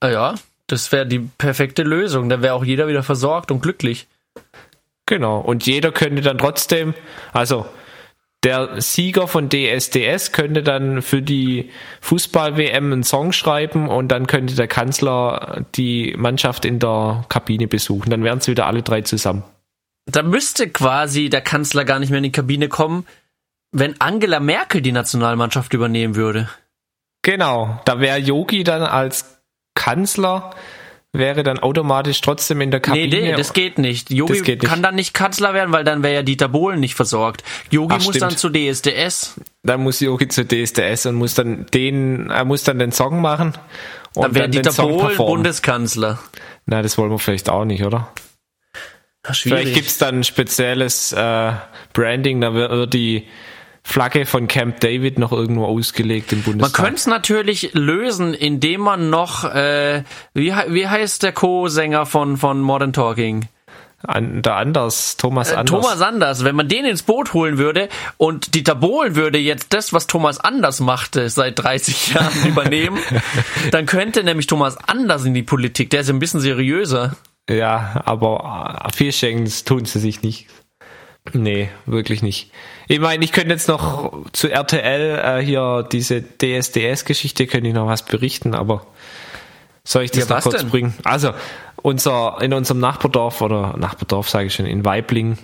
[0.00, 0.34] Ah ja,
[0.66, 2.28] das wäre die perfekte Lösung.
[2.28, 4.06] Dann wäre auch jeder wieder versorgt und glücklich.
[5.06, 5.38] Genau.
[5.40, 6.94] Und jeder könnte dann trotzdem,
[7.32, 7.66] also
[8.42, 11.70] der Sieger von DSDS könnte dann für die
[12.00, 18.10] Fußball-WM einen Song schreiben und dann könnte der Kanzler die Mannschaft in der Kabine besuchen.
[18.10, 19.44] Dann wären es wieder alle drei zusammen.
[20.06, 23.06] Da müsste quasi der Kanzler gar nicht mehr in die Kabine kommen,
[23.70, 26.48] wenn Angela Merkel die Nationalmannschaft übernehmen würde.
[27.22, 29.40] Genau, da wäre Yogi dann als
[29.74, 30.50] Kanzler
[31.12, 33.06] wäre dann automatisch trotzdem in der Kabine.
[33.06, 34.10] Nee, nee das geht nicht.
[34.10, 34.70] Yogi geht nicht.
[34.70, 37.44] kann dann nicht Kanzler werden, weil dann wäre ja Dieter Bohlen nicht versorgt.
[37.70, 38.22] Yogi muss stimmt.
[38.22, 39.34] dann zu DSDS.
[39.62, 43.52] Dann muss Yogi zu DSDS und muss dann den, er muss dann den Song machen.
[44.14, 45.16] Und dann wäre Dieter Bohlen.
[45.16, 46.18] Bundeskanzler.
[46.64, 48.10] Na, das wollen wir vielleicht auch nicht, oder?
[49.24, 51.52] Ach, vielleicht gibt's dann ein spezielles äh,
[51.92, 53.28] Branding, da wird die
[53.84, 56.78] Flagge von Camp David noch irgendwo ausgelegt im Bundestag.
[56.78, 60.04] Man könnte es natürlich lösen, indem man noch, äh,
[60.34, 63.48] wie, wie heißt der Co-Sänger von, von Modern Talking?
[64.04, 65.82] An, der Anders, Thomas äh, Anders.
[65.82, 69.92] Thomas Anders, wenn man den ins Boot holen würde und Dieter Bohlen würde jetzt das,
[69.92, 72.98] was Thomas Anders machte, seit 30 Jahren übernehmen,
[73.70, 77.16] dann könnte nämlich Thomas Anders in die Politik, der ist ein bisschen seriöser.
[77.48, 80.46] Ja, aber viel schenken tun sie sich nicht.
[81.32, 82.50] Nee, wirklich nicht.
[82.88, 87.86] Ich meine, ich könnte jetzt noch zu RTL äh, hier diese DSDS-Geschichte, könnte ich noch
[87.86, 88.86] was berichten, aber
[89.84, 90.70] soll ich das ja, noch kurz denn?
[90.70, 90.94] bringen?
[91.04, 91.32] Also,
[91.76, 95.38] unser, in unserem Nachbardorf oder Nachbardorf sage ich schon, in Weibling,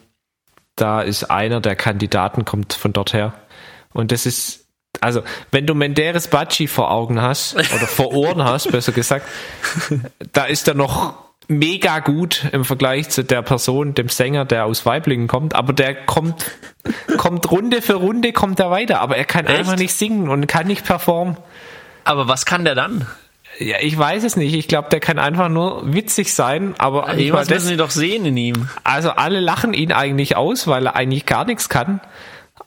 [0.74, 3.34] da ist einer der Kandidaten, kommt von dort her.
[3.92, 4.66] Und das ist,
[5.00, 5.22] also,
[5.52, 9.26] wenn du Menderes Bacci vor Augen hast, oder vor Ohren hast, besser gesagt,
[10.32, 14.86] da ist er noch mega gut im Vergleich zu der Person, dem Sänger, der aus
[14.86, 16.44] Weiblingen kommt, aber der kommt,
[17.16, 19.58] kommt Runde für Runde, kommt er weiter, aber er kann Echt?
[19.58, 21.38] einfach nicht singen und kann nicht performen.
[22.04, 23.06] Aber was kann der dann?
[23.58, 24.54] Ja, ich weiß es nicht.
[24.54, 27.56] Ich glaube, der kann einfach nur witzig sein, aber Irgendwas das.
[27.64, 28.68] müssen die doch sehen in ihm.
[28.84, 32.00] Also alle lachen ihn eigentlich aus, weil er eigentlich gar nichts kann.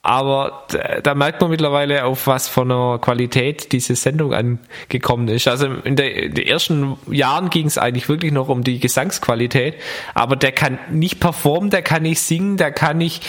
[0.03, 0.65] Aber
[1.03, 5.47] da merkt man mittlerweile, auf was von einer Qualität diese Sendung angekommen ist.
[5.47, 9.75] Also in, der, in den ersten Jahren ging es eigentlich wirklich noch um die Gesangsqualität.
[10.15, 13.27] Aber der kann nicht performen, der kann nicht singen, der kann nicht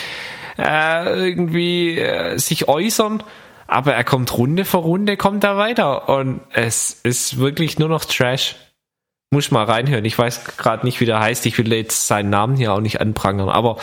[0.57, 3.23] äh, irgendwie äh, sich äußern.
[3.67, 6.09] Aber er kommt Runde für Runde, kommt er weiter.
[6.09, 8.57] Und es ist wirklich nur noch Trash.
[9.31, 10.07] Muss mal reinhören.
[10.07, 11.45] Ich weiß gerade nicht, wie der heißt.
[11.45, 13.51] Ich will jetzt seinen Namen hier auch nicht anprangern.
[13.51, 13.77] Aber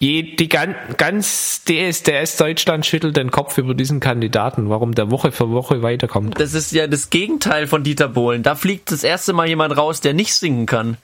[0.00, 5.50] die gan, ganz DSDS Deutschland schüttelt den Kopf über diesen Kandidaten, warum der Woche für
[5.50, 6.38] Woche weiterkommt.
[6.38, 8.42] Das ist ja das Gegenteil von Dieter Bohlen.
[8.42, 10.96] Da fliegt das erste Mal jemand raus, der nicht singen kann.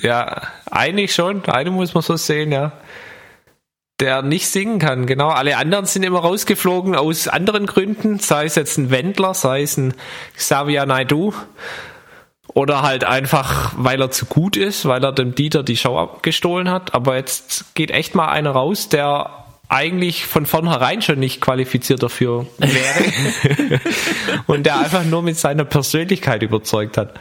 [0.00, 1.44] Ja, eigentlich schon.
[1.44, 2.72] Eine muss man so sehen, ja.
[4.00, 5.28] Der nicht singen kann, genau.
[5.28, 9.76] Alle anderen sind immer rausgeflogen aus anderen Gründen, sei es jetzt ein Wendler, sei es
[9.76, 9.94] ein
[10.36, 11.34] Xavier Naidoo.
[12.54, 16.70] Oder halt einfach, weil er zu gut ist, weil er dem Dieter die Show abgestohlen
[16.70, 16.94] hat.
[16.94, 22.46] Aber jetzt geht echt mal einer raus, der eigentlich von vornherein schon nicht qualifiziert dafür
[22.58, 23.80] wäre.
[24.46, 27.18] Und der einfach nur mit seiner Persönlichkeit überzeugt hat.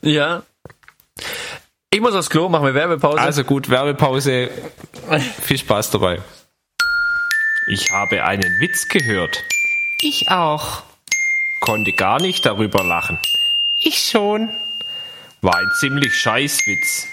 [0.00, 0.42] Ja.
[1.90, 3.20] Ich muss aufs Klo, machen wir Werbepause.
[3.20, 4.50] Also gut, Werbepause.
[5.42, 6.20] Viel Spaß dabei.
[7.70, 9.42] Ich habe einen Witz gehört.
[10.00, 10.82] Ich auch.
[11.60, 13.18] Konnte gar nicht darüber lachen.
[13.80, 14.50] Ich schon.
[15.40, 17.06] War ein ziemlich scheiß Witz.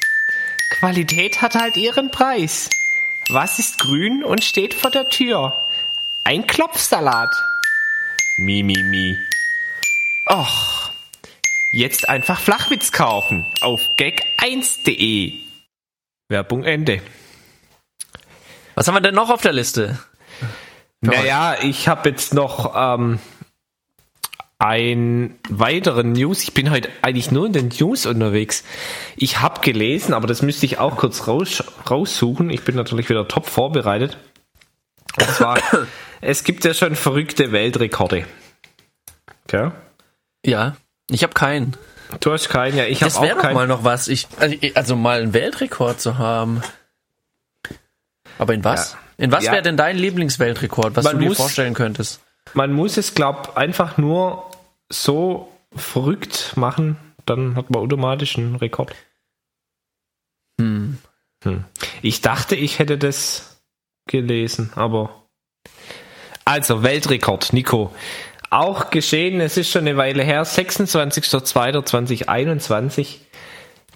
[0.71, 2.69] Qualität hat halt ihren Preis.
[3.29, 5.53] Was ist grün und steht vor der Tür?
[6.23, 7.29] Ein Klopfsalat.
[8.37, 9.17] Mi, mi, mi.
[10.27, 10.91] Och.
[11.71, 15.33] Jetzt einfach Flachwitz kaufen auf gag1.de.
[16.29, 17.01] Werbung Ende.
[18.73, 19.99] Was haben wir denn noch auf der Liste?
[21.01, 23.19] Naja, ich habe jetzt noch ähm,
[24.57, 26.43] einen weiteren News.
[26.43, 28.63] Ich bin heute eigentlich nur in den News unterwegs.
[29.17, 32.49] Ich habe gelesen, aber das müsste ich auch kurz raus, raussuchen.
[32.49, 34.17] Ich bin natürlich wieder top vorbereitet.
[35.19, 35.59] Und zwar,
[36.21, 38.25] es gibt ja schon verrückte Weltrekorde.
[39.47, 39.71] Okay.
[40.45, 40.77] Ja,
[41.09, 41.75] ich habe keinen.
[42.19, 43.55] Du hast keinen, ja, ich habe Das wäre auch doch keinen.
[43.55, 44.07] mal noch was.
[44.07, 46.61] Ich, also, also mal einen Weltrekord zu haben.
[48.37, 48.93] Aber in was?
[48.93, 48.99] Ja.
[49.17, 49.53] In was Ja.
[49.53, 52.21] wäre denn dein Lieblingsweltrekord, was Man du dir vorstellen könntest?
[52.55, 54.49] Man muss es, glaub, einfach nur
[54.89, 58.95] so verrückt machen, dann hat man automatisch einen Rekord.
[60.59, 60.97] Hm.
[61.43, 61.65] Hm.
[62.01, 63.61] Ich dachte, ich hätte das
[64.07, 65.27] gelesen, aber.
[66.45, 67.93] Also, Weltrekord, Nico.
[68.51, 73.17] Auch geschehen, es ist schon eine Weile her, 26.02.2021.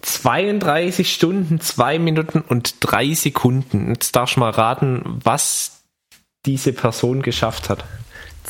[0.02, 3.88] 32 Stunden, 2 Minuten und 3 Sekunden.
[3.88, 5.82] Jetzt darfst du mal raten, was
[6.46, 7.84] diese Person geschafft hat.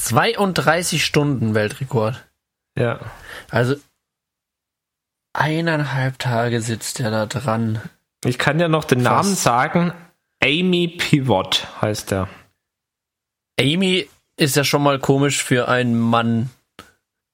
[0.05, 2.27] 32 Stunden Weltrekord.
[2.77, 3.01] Ja.
[3.51, 3.77] Also
[5.33, 7.81] eineinhalb Tage sitzt er da dran.
[8.25, 9.27] Ich kann ja noch den Krass.
[9.27, 9.93] Namen sagen.
[10.43, 12.29] Amy Pivot heißt er.
[13.61, 16.51] Amy ist ja schon mal komisch für einen Mann.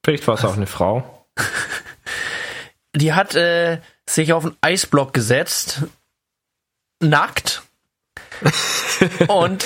[0.04, 1.26] Vielleicht war es auch eine Frau.
[2.96, 5.82] Die hat äh, sich auf einen Eisblock gesetzt,
[7.00, 7.62] nackt
[9.28, 9.64] und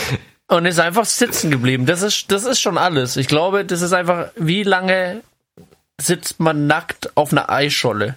[0.51, 1.87] und ist einfach sitzen geblieben.
[1.87, 3.17] Das ist das ist schon alles.
[3.17, 5.23] Ich glaube, das ist einfach wie lange
[6.01, 8.17] sitzt man nackt auf einer Eisscholle?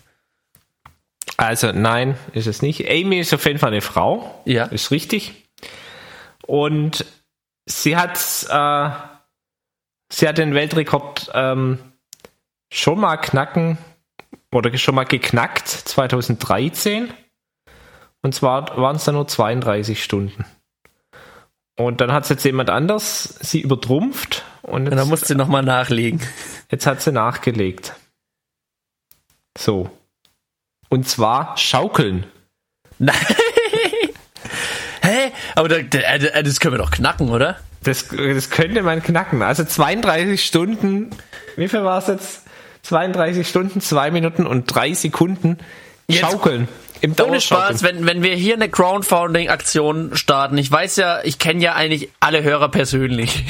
[1.38, 2.90] Also nein, ist es nicht.
[2.90, 4.42] Amy ist auf jeden Fall eine Frau.
[4.46, 4.66] Ja.
[4.66, 5.46] Ist richtig.
[6.46, 7.06] Und
[7.66, 8.18] sie hat,
[8.50, 8.90] äh,
[10.12, 11.80] sie hat den Weltrekord ähm,
[12.72, 13.78] schon mal knacken
[14.52, 17.14] oder schon mal geknackt 2013.
[18.22, 20.46] Und zwar waren es dann nur 32 Stunden.
[21.76, 25.64] Und dann hat jetzt jemand anders sie übertrumpft und Und dann jetzt, musst du nochmal
[25.64, 26.22] nachlegen.
[26.70, 27.94] jetzt hat sie nachgelegt.
[29.58, 29.90] So.
[30.90, 32.26] Und zwar schaukeln.
[33.00, 33.16] Nein.
[35.02, 35.32] Hä?
[35.56, 37.58] Aber da, da, äh, das können wir doch knacken, oder?
[37.84, 39.42] Das, das könnte man knacken.
[39.42, 41.10] Also 32 Stunden,
[41.58, 42.44] wie viel war es jetzt?
[42.84, 45.58] 32 Stunden, 2 Minuten und 3 Sekunden
[46.08, 46.68] Jetzt- schaukeln.
[47.04, 47.42] Im Ohne.
[47.42, 52.08] Spaß, wenn, wenn wir hier eine Crowdfunding-Aktion starten, ich weiß ja, ich kenne ja eigentlich
[52.22, 53.44] alle Hörer persönlich.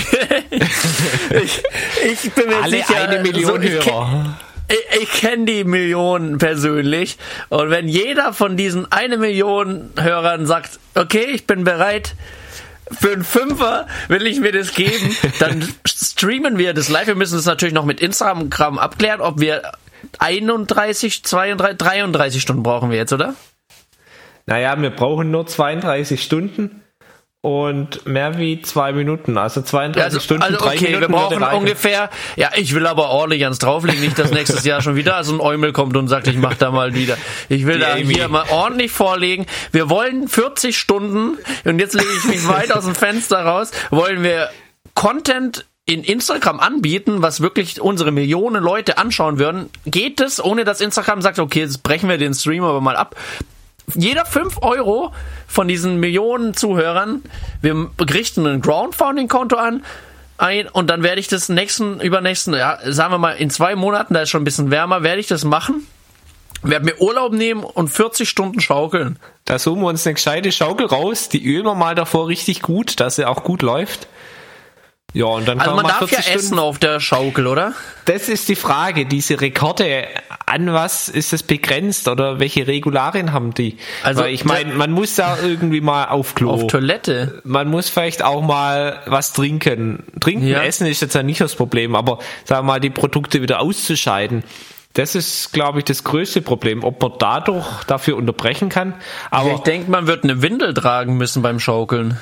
[0.49, 1.63] ich,
[2.03, 4.39] ich bin mir Alle sicher, eine Million kenn- Hörer.
[4.69, 7.17] Ich, ich kenne die Millionen persönlich
[7.49, 12.15] und wenn jeder von diesen eine Million Hörern sagt, okay, ich bin bereit,
[12.99, 17.05] für einen Fünfer will ich mir das geben, dann streamen wir das live.
[17.05, 19.61] Wir müssen das natürlich noch mit Instagram abklären, ob wir
[20.21, 23.35] 31, 32, 33 Stunden brauchen wir jetzt, oder?
[24.45, 26.81] Naja, wir brauchen nur 32 Stunden
[27.45, 31.43] und mehr wie zwei Minuten, also 32 Also, Stunden, also drei okay, Minuten wir brauchen
[31.43, 35.33] ungefähr, ja, ich will aber ordentlich ans drauflegen, nicht, dass nächstes Jahr schon wieder so
[35.33, 37.17] ein Eumel kommt und sagt, ich mach da mal wieder.
[37.49, 38.13] Ich will Die da Amy.
[38.13, 39.45] hier mal ordentlich vorlegen.
[39.73, 44.23] Wir wollen 40 Stunden, und jetzt lege ich mich weit aus dem Fenster raus, wollen
[44.23, 44.49] wir
[44.93, 49.69] Content in Instagram anbieten, was wirklich unsere Millionen Leute anschauen würden.
[49.85, 53.15] Geht es, ohne dass Instagram sagt, okay, jetzt brechen wir den Stream aber mal ab
[53.95, 55.13] jeder 5 Euro
[55.47, 57.21] von diesen Millionen Zuhörern,
[57.61, 59.83] wir richten ein Crowdfunding-Konto an,
[60.37, 64.13] ein und dann werde ich das nächsten, übernächsten, ja, sagen wir mal in zwei Monaten,
[64.13, 65.87] da ist schon ein bisschen wärmer, werde ich das machen,
[66.63, 69.19] werde mir Urlaub nehmen und 40 Stunden schaukeln.
[69.45, 72.99] Da suchen wir uns eine gescheite Schaukel raus, die ölen wir mal davor richtig gut,
[72.99, 74.07] dass sie auch gut läuft.
[75.13, 77.73] Ja, und dann Also kann man mal darf ja 40 essen auf der Schaukel, oder?
[78.05, 80.07] Das ist die Frage, diese Rekorde,
[80.47, 83.77] an was ist es begrenzt oder welche Regularien haben die?
[84.03, 86.49] Also, Weil ich meine, man muss da irgendwie mal auf Klo.
[86.49, 87.41] Auf Toilette.
[87.43, 90.03] man muss vielleicht auch mal was trinken.
[90.19, 90.63] Trinken, Ja.
[90.63, 94.43] essen ist jetzt ja nicht das Problem, aber sagen wir mal, die Produkte wieder auszuscheiden.
[94.95, 98.93] Das ist, glaube ich, das größte Problem, ob man dadurch dafür unterbrechen kann.
[99.31, 102.19] Aber ich denke, man wird eine Windel tragen müssen beim Schaukeln.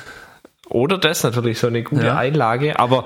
[0.72, 2.16] Oder das natürlich so eine gute Ja.
[2.16, 2.78] Einlage.
[2.78, 3.04] Aber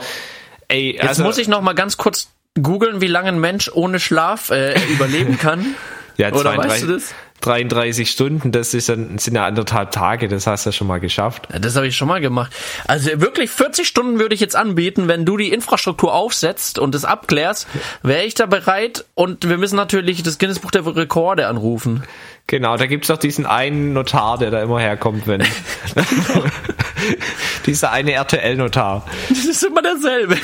[0.69, 4.01] ey, Jetzt also, muss ich noch mal ganz kurz googeln, wie lange ein Mensch ohne
[4.01, 5.75] Schlaf äh, überleben kann.
[6.17, 7.15] ja, Oder 32, weißt du das?
[7.43, 11.01] 33 Stunden, das ist dann, sind ja anderthalb Tage, das hast du ja schon mal
[11.01, 11.49] geschafft.
[11.53, 12.51] Ja, das habe ich schon mal gemacht.
[12.87, 17.05] Also wirklich 40 Stunden würde ich jetzt anbieten, wenn du die Infrastruktur aufsetzt und es
[17.05, 17.69] abklärst,
[18.03, 22.05] wäre ich da bereit und wir müssen natürlich das Guinness Buch der Rekorde anrufen.
[22.47, 25.43] Genau, da gibt's doch diesen einen Notar, der da immer herkommt, wenn.
[27.67, 30.37] Dieser eine RTL-Notar, Das ist immer derselbe.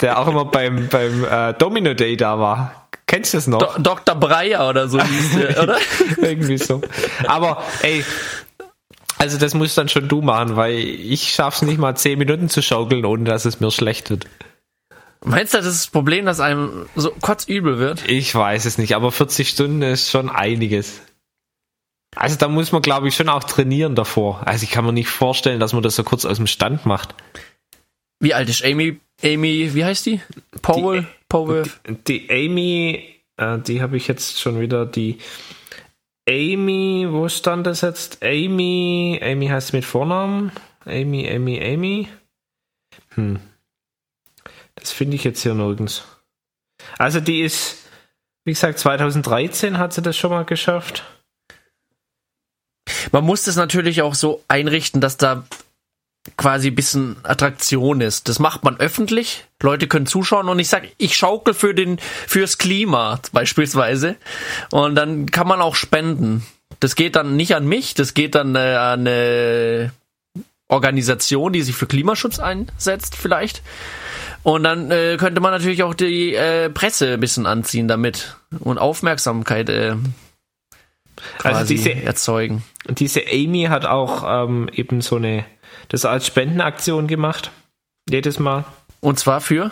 [0.00, 2.88] der auch immer beim, beim äh, Domino Day da war.
[3.06, 3.58] Kennst du das noch?
[3.58, 4.14] Do Dr.
[4.14, 5.78] Breyer oder so hieß der, oder?
[6.16, 6.80] Irgendwie so.
[7.26, 8.04] Aber ey,
[9.18, 12.62] also das musst dann schon du machen, weil ich schaff's nicht mal 10 Minuten zu
[12.62, 14.26] schaukeln, ohne dass es mir schlecht wird.
[15.26, 18.06] Meinst du, das ist das Problem, dass einem so kotzübel wird?
[18.08, 21.00] Ich weiß es nicht, aber 40 Stunden ist schon einiges.
[22.14, 24.46] Also da muss man, glaube ich, schon auch trainieren davor.
[24.46, 27.14] Also ich kann mir nicht vorstellen, dass man das so kurz aus dem Stand macht.
[28.20, 29.00] Wie alt ist Amy?
[29.22, 30.20] Amy, wie heißt die?
[30.62, 31.06] Powell?
[31.28, 31.64] Powell?
[32.06, 33.04] Die Amy,
[33.36, 35.18] äh, die habe ich jetzt schon wieder, die
[36.28, 38.22] Amy, wo stand das jetzt?
[38.22, 40.52] Amy, Amy heißt mit Vornamen?
[40.86, 42.08] Amy, Amy, Amy.
[43.14, 43.40] Hm.
[44.74, 46.04] Das finde ich jetzt hier nirgends.
[46.98, 47.88] Also die ist,
[48.44, 51.04] wie gesagt, 2013 hat sie das schon mal geschafft.
[53.12, 55.44] Man muss das natürlich auch so einrichten, dass da
[56.36, 58.28] quasi ein bisschen Attraktion ist.
[58.28, 59.44] Das macht man öffentlich.
[59.62, 64.16] Leute können zuschauen und ich sag, ich schaukel für den, fürs Klima beispielsweise.
[64.70, 66.46] Und dann kann man auch spenden.
[66.80, 69.92] Das geht dann nicht an mich, das geht dann äh, an eine
[70.68, 73.62] Organisation, die sich für Klimaschutz einsetzt, vielleicht.
[74.42, 78.78] Und dann äh, könnte man natürlich auch die äh, Presse ein bisschen anziehen damit und
[78.78, 79.96] Aufmerksamkeit äh,
[81.38, 82.62] quasi Also diese, erzeugen.
[82.88, 85.44] Diese Amy hat auch ähm, eben so eine,
[85.88, 87.50] das als Spendenaktion gemacht.
[88.08, 88.64] Jedes Mal.
[89.00, 89.70] Und zwar für?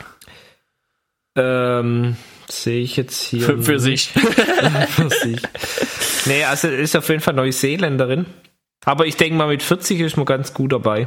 [1.36, 2.16] Ähm,
[2.48, 3.42] sehe ich jetzt hier.
[3.42, 4.08] Für, für sich.
[4.88, 5.40] für sich.
[6.26, 8.26] Nee, also ist auf jeden Fall Neuseeländerin.
[8.84, 11.06] Aber ich denke mal, mit 40 ist man ganz gut dabei.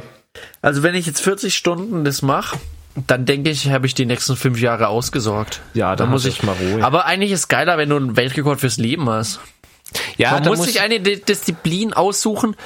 [0.62, 2.58] Also wenn ich jetzt 40 Stunden das mache,
[3.06, 5.60] dann denke ich, habe ich die nächsten fünf Jahre ausgesorgt.
[5.74, 6.82] Ja, da muss ich mal Ruhe.
[6.82, 9.40] Aber eigentlich ist geiler, wenn du einen Weltrekord fürs Leben hast.
[10.16, 12.56] Ja, man muss sich eine Di- Disziplin aussuchen,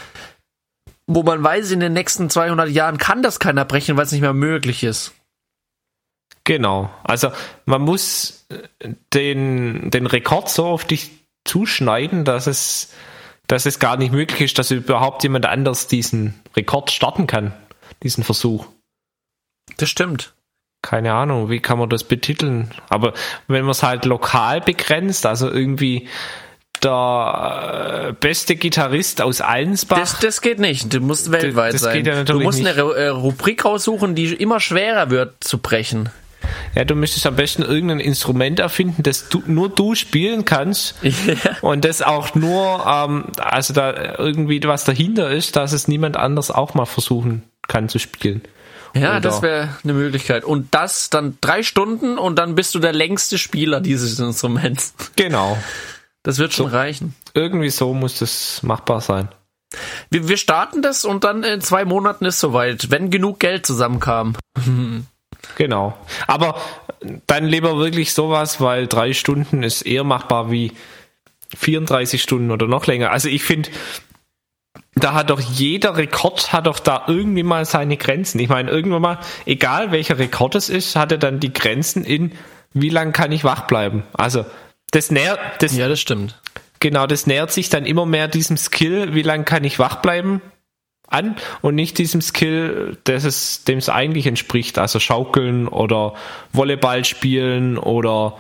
[1.07, 4.21] wo man weiß, in den nächsten 200 Jahren kann das keiner brechen, weil es nicht
[4.21, 5.13] mehr möglich ist.
[6.45, 6.91] Genau.
[7.05, 7.33] Also
[7.67, 11.11] man muss äh, den, den Rekord so auf dich
[11.45, 12.93] zuschneiden, dass es,
[13.47, 17.53] dass es gar nicht möglich ist, dass überhaupt jemand anders diesen Rekord starten kann,
[18.03, 18.67] diesen Versuch.
[19.77, 20.35] Das stimmt.
[20.83, 22.71] Keine Ahnung, wie kann man das betiteln?
[22.89, 23.13] Aber
[23.49, 26.09] wenn man es halt lokal begrenzt, also irgendwie
[26.85, 29.99] der äh, beste Gitarrist aus Allensbach.
[29.99, 30.93] Das, das geht nicht.
[30.93, 31.97] Du musst weltweit das sein.
[31.97, 32.79] geht ja du musst nicht.
[32.79, 36.11] eine äh, Rubrik raussuchen, die immer schwerer wird zu brechen.
[36.75, 40.95] Ja, du müsstest am besten irgendein Instrument erfinden, das du, nur du spielen kannst.
[41.61, 46.51] Und das auch nur, ähm, also da irgendwie was dahinter ist, dass es niemand anders
[46.51, 48.43] auch mal versuchen kann zu spielen.
[48.95, 50.45] Ja, Oder- das wäre eine Möglichkeit.
[50.45, 54.95] Und das dann drei Stunden und dann bist du der längste Spieler dieses Instruments.
[55.17, 55.57] Genau.
[56.23, 57.15] Das wird schon reichen.
[57.35, 59.29] Irgendwie so muss das machbar sein.
[60.11, 64.35] Wir, wir starten das und dann in zwei Monaten ist soweit, wenn genug Geld zusammenkam.
[65.57, 65.97] Genau.
[66.27, 66.61] Aber
[67.27, 70.73] dann lieber wirklich sowas, weil drei Stunden ist eher machbar wie
[71.57, 73.11] 34 Stunden oder noch länger.
[73.11, 73.71] Also ich finde,
[74.95, 78.39] da hat doch jeder Rekord hat doch da irgendwie mal seine Grenzen.
[78.39, 82.33] Ich meine, irgendwann mal, egal welcher Rekord es ist, hat er dann die Grenzen in,
[82.73, 84.03] wie lange kann ich wach bleiben.
[84.13, 84.45] Also
[84.91, 86.39] das nähert, das, Ja, das stimmt.
[86.79, 90.41] genau, das nähert sich dann immer mehr diesem Skill, wie lange kann ich wach bleiben,
[91.07, 94.79] an und nicht diesem Skill, das es, dem es eigentlich entspricht.
[94.79, 96.15] Also Schaukeln oder
[96.53, 98.39] Volleyball spielen oder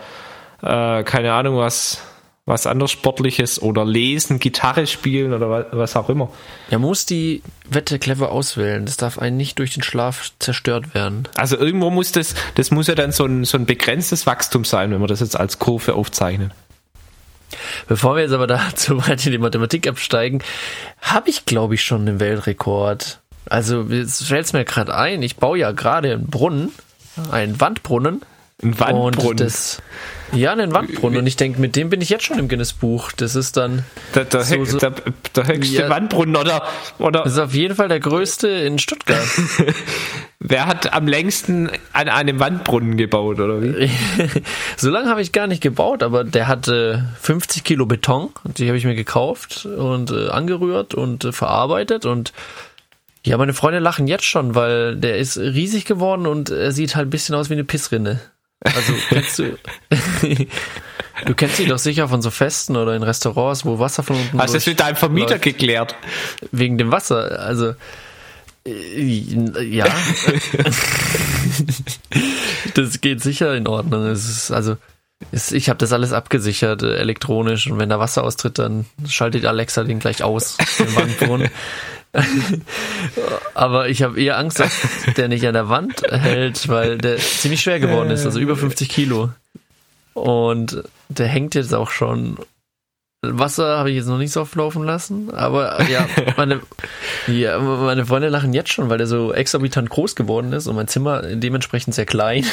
[0.62, 2.01] äh, keine Ahnung was,
[2.51, 6.30] was anderes Sportliches oder lesen, Gitarre spielen oder was, was auch immer.
[6.68, 8.84] Er muss die Wette clever auswählen.
[8.84, 11.28] Das darf einen nicht durch den Schlaf zerstört werden.
[11.36, 14.90] Also irgendwo muss das, das muss ja dann so ein, so ein begrenztes Wachstum sein,
[14.90, 16.53] wenn man das jetzt als Kurve aufzeichnet.
[17.88, 20.42] Bevor wir jetzt aber da zu weit in die Mathematik absteigen,
[21.01, 23.20] habe ich, glaube ich, schon einen Weltrekord.
[23.46, 26.72] Also, jetzt fällt es mir gerade ein, ich baue ja gerade einen Brunnen,
[27.30, 28.22] einen Wandbrunnen.
[28.63, 29.31] Ein Wandbrunnen.
[29.31, 29.81] Und das,
[30.33, 31.19] ja, einen Wandbrunnen.
[31.19, 33.11] Und ich denke, mit dem bin ich jetzt schon im Guinness-Buch.
[33.13, 33.85] Das ist dann,
[34.15, 34.93] Der, der, So, so- der,
[35.35, 35.89] der höchste Ja.
[35.89, 36.63] Wandbrunnen oder,
[36.99, 39.27] oder das ist auf jeden Fall der größte in Stuttgart.
[40.41, 43.91] wer hat am längsten an einem Wandbrunnen gebaut oder wie?
[44.77, 48.31] so lange habe ich gar nicht gebaut, aber der hatte 50 Kilo Beton.
[48.45, 52.05] Die habe ich mir gekauft und äh, angerührt und äh, verarbeitet.
[52.07, 52.33] Und
[53.25, 57.09] ja, meine Freunde lachen jetzt schon, weil der ist riesig geworden und er sieht halt
[57.09, 58.21] ein bisschen aus wie eine Pissrinne.
[58.63, 59.59] Also kennst du.
[61.27, 64.39] Du kennst sie doch sicher von so Festen oder in Restaurants, wo Wasser von unten
[64.39, 65.43] Hast du das mit deinem Vermieter läuft.
[65.43, 65.95] geklärt?
[66.51, 67.41] wegen dem Wasser.
[67.41, 67.75] Also
[68.67, 69.85] äh, ja,
[72.75, 74.07] das geht sicher in Ordnung.
[74.07, 74.77] Es ist also
[75.33, 79.45] es, ich habe das alles abgesichert äh, elektronisch und wenn da Wasser austritt, dann schaltet
[79.45, 80.57] Alexa den gleich aus.
[81.21, 81.51] Den.
[83.55, 84.73] Aber ich habe eher Angst, dass
[85.17, 88.89] der nicht an der Wand hält, weil der ziemlich schwer geworden ist, also über 50
[88.89, 89.31] Kilo.
[90.15, 92.37] Und der hängt jetzt auch schon.
[93.23, 96.09] Wasser habe ich jetzt noch nicht so oft laufen lassen, aber ja,
[96.39, 96.61] meine,
[97.27, 100.89] ja, meine Freunde lachen jetzt schon, weil der so exorbitant groß geworden ist und mein
[100.89, 102.47] Zimmer dementsprechend sehr klein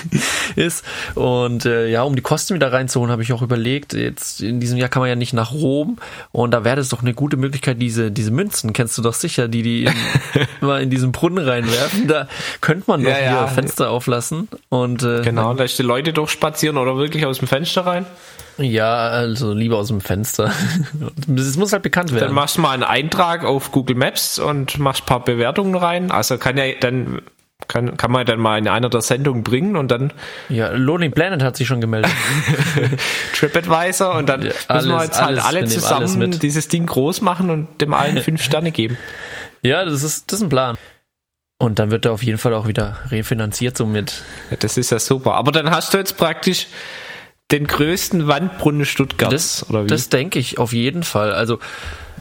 [0.56, 0.86] ist.
[1.14, 4.78] Und äh, ja, um die Kosten wieder reinzuholen, habe ich auch überlegt, jetzt in diesem
[4.78, 5.98] Jahr kann man ja nicht nach Rom
[6.32, 9.48] und da wäre das doch eine gute Möglichkeit, diese, diese Münzen, kennst du doch sicher,
[9.48, 9.92] die die in,
[10.62, 12.26] immer in diesen Brunnen reinwerfen, da
[12.62, 13.38] könnte man doch Ja, ja.
[13.40, 17.84] hier Fenster auflassen und äh, Genau, lässt die Leute durchspazieren oder wirklich aus dem Fenster
[17.84, 18.06] rein.
[18.58, 20.52] Ja, also lieber aus dem Fenster.
[21.36, 22.34] Es muss halt bekannt Dann werden.
[22.34, 26.10] machst du mal einen Eintrag auf Google Maps und machst ein paar Bewertungen rein.
[26.10, 27.20] Also kann ja dann
[27.68, 30.12] kann, kann man dann mal in einer der Sendungen bringen und dann
[30.50, 32.10] Ja, Lonely Planet hat sich schon gemeldet.
[33.34, 36.42] TripAdvisor und dann Ja, müssen wir alles- jetzt halt alles, alle zusammen alles mit.
[36.42, 38.96] dieses Ding groß machen und dem allen fünf Sterne geben.
[39.62, 40.76] Ja, das ist, das ist ein Plan.
[41.58, 44.22] Und dann wird er auf jeden Fall auch wieder refinanziert, somit.
[44.50, 45.34] Ja, das ist ja super.
[45.34, 46.68] Aber dann hast du jetzt praktisch
[47.52, 49.88] den größten Wandbrunnen Stuttgarts, Das, oder wie?
[49.88, 51.32] das denke ich auf jeden Fall.
[51.32, 51.58] Also,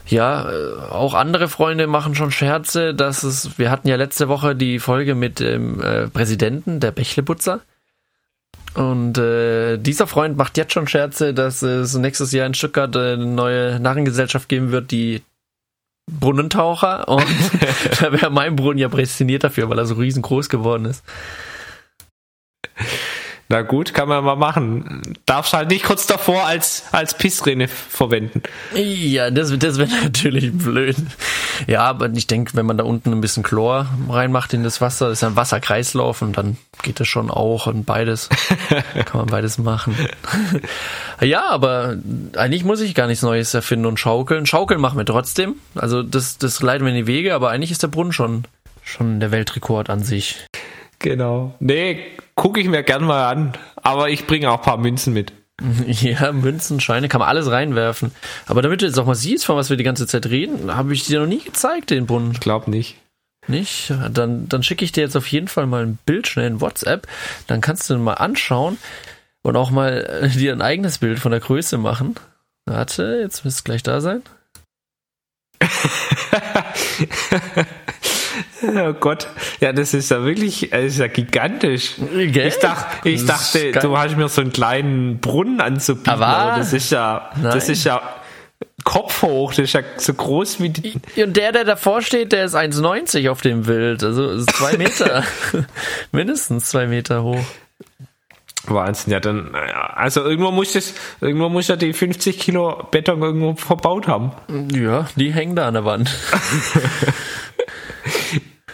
[0.08, 4.56] ja, äh, auch andere Freunde machen schon Scherze, dass es, wir hatten ja letzte Woche
[4.56, 7.62] die Folge mit dem äh, Präsidenten der Bächlebutzer.
[8.76, 13.26] Und äh, dieser Freund macht jetzt schon Scherze, dass es nächstes Jahr in Stuttgart eine
[13.26, 15.24] neue Narrengesellschaft geben wird, die
[16.12, 17.08] Brunnentaucher.
[17.08, 17.26] Und
[18.02, 21.04] da wäre mein Brunnen ja prädestiniert dafür, weil er so riesengroß geworden ist.
[23.48, 25.14] Na gut, kann man mal machen.
[25.28, 28.42] Darfst halt nicht kurz davor als, als Pissrinne verwenden.
[28.74, 30.96] Ja, das, das wäre natürlich blöd.
[31.68, 35.12] Ja, aber ich denke, wenn man da unten ein bisschen Chlor reinmacht in das Wasser,
[35.12, 38.30] ist ein Wasserkreislauf und dann geht das schon auch und beides.
[39.06, 39.96] kann man beides machen.
[41.22, 41.98] ja, aber
[42.36, 44.48] eigentlich muss ich gar nichts Neues erfinden und schaukeln.
[44.48, 45.54] Schaukeln machen wir trotzdem.
[45.76, 48.46] Also das, das leiten wir in die Wege, aber eigentlich ist der Brunnen schon,
[48.84, 50.48] schon der Weltrekord an sich.
[51.06, 51.54] Genau.
[51.60, 52.00] Nee,
[52.34, 53.54] gucke ich mir gern mal an.
[53.76, 55.34] Aber ich bringe auch ein paar Münzen mit.
[55.88, 58.12] Ja, Münzen, Scheine, kann man alles reinwerfen.
[58.48, 60.94] Aber damit du jetzt auch mal siehst, von was wir die ganze Zeit reden, habe
[60.94, 62.32] ich dir noch nie gezeigt, den Brunnen.
[62.32, 62.98] Ich glaube nicht.
[63.48, 63.94] Nicht?
[64.12, 67.08] Dann, dann schicke ich dir jetzt auf jeden Fall mal ein Bild schnell in WhatsApp.
[67.46, 68.80] Dann kannst du ihn mal anschauen
[69.44, 72.16] und auch mal äh, dir ein eigenes Bild von der Größe machen.
[72.66, 74.24] Warte, jetzt müsste es gleich da sein.
[78.68, 79.28] Oh Gott.
[79.60, 81.94] Ja, das ist ja wirklich, das ist ja gigantisch.
[82.14, 82.48] Gell?
[82.48, 86.58] Ich, dach, ich Das dachte, du hast mir so einen kleinen Brunnen anzubieten, Aber- aber
[86.60, 87.72] das ist ja, das Nein.
[87.74, 88.02] ist ja
[88.84, 90.94] kopfhoch, das ist ja so groß wie die,
[91.24, 94.04] Und der, der davor steht, der ist 1,90 auf dem Bild.
[94.04, 95.24] Also ist zwei Meter.
[96.12, 97.46] Mindestens zwei Meter hoch.
[98.74, 103.22] Wahnsinn, ja dann, naja, also irgendwo muss das, irgendwo muss ja die 50 Kilo Beton
[103.22, 104.32] irgendwo verbaut haben.
[104.74, 106.16] Ja, die hängen da an der Wand.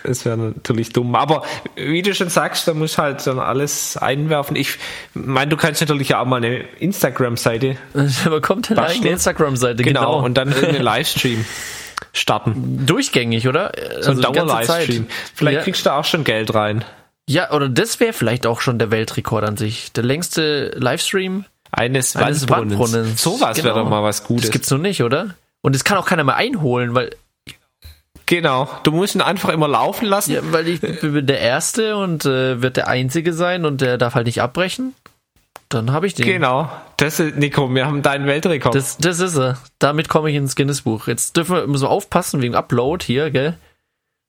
[0.03, 1.13] Das wäre natürlich dumm.
[1.13, 1.43] Aber
[1.75, 4.55] wie du schon sagst, da muss halt dann alles einwerfen.
[4.55, 4.79] Ich
[5.13, 7.77] meine, du kannst natürlich ja auch mal eine Instagram-Seite.
[8.25, 8.97] Aber kommt eine Basteln.
[8.97, 9.99] eigene Instagram-Seite, Genau.
[9.99, 10.25] genau.
[10.25, 11.45] Und dann irgendeinen Livestream.
[12.13, 12.83] starten.
[12.87, 13.71] Durchgängig, oder?
[13.99, 15.05] So ein Also ganze Dauer-Livestream.
[15.35, 15.63] Vielleicht ja.
[15.63, 16.83] kriegst du auch schon Geld rein.
[17.29, 19.91] Ja, oder das wäre vielleicht auch schon der Weltrekord an sich.
[19.93, 21.45] Der längste Livestream.
[21.71, 22.79] Eines, Eines Wandbrunnens.
[22.79, 23.21] Wandbrunnens.
[23.21, 23.83] Sowas wäre Genau.
[23.85, 24.47] doch mal was Gutes.
[24.47, 25.35] Das gibt's noch nicht, oder?
[25.61, 27.11] Und das kann auch keiner mehr einholen, weil,
[28.25, 28.69] genau.
[28.83, 30.33] Du musst ihn einfach immer laufen lassen.
[30.33, 34.15] ja, weil ich bin der Erste und äh, wird der Einzige sein und der darf
[34.15, 34.93] halt nicht abbrechen.
[35.69, 36.25] Dann habe ich den.
[36.25, 36.69] Genau.
[36.97, 38.75] Das ist, Nico, wir haben deinen Weltrekord.
[38.75, 39.57] Das, das ist er.
[39.79, 41.07] Damit komme ich ins Guinness-Buch.
[41.07, 43.53] Jetzt dürfen wir müssen wir aufpassen wegen Upload hier, gell?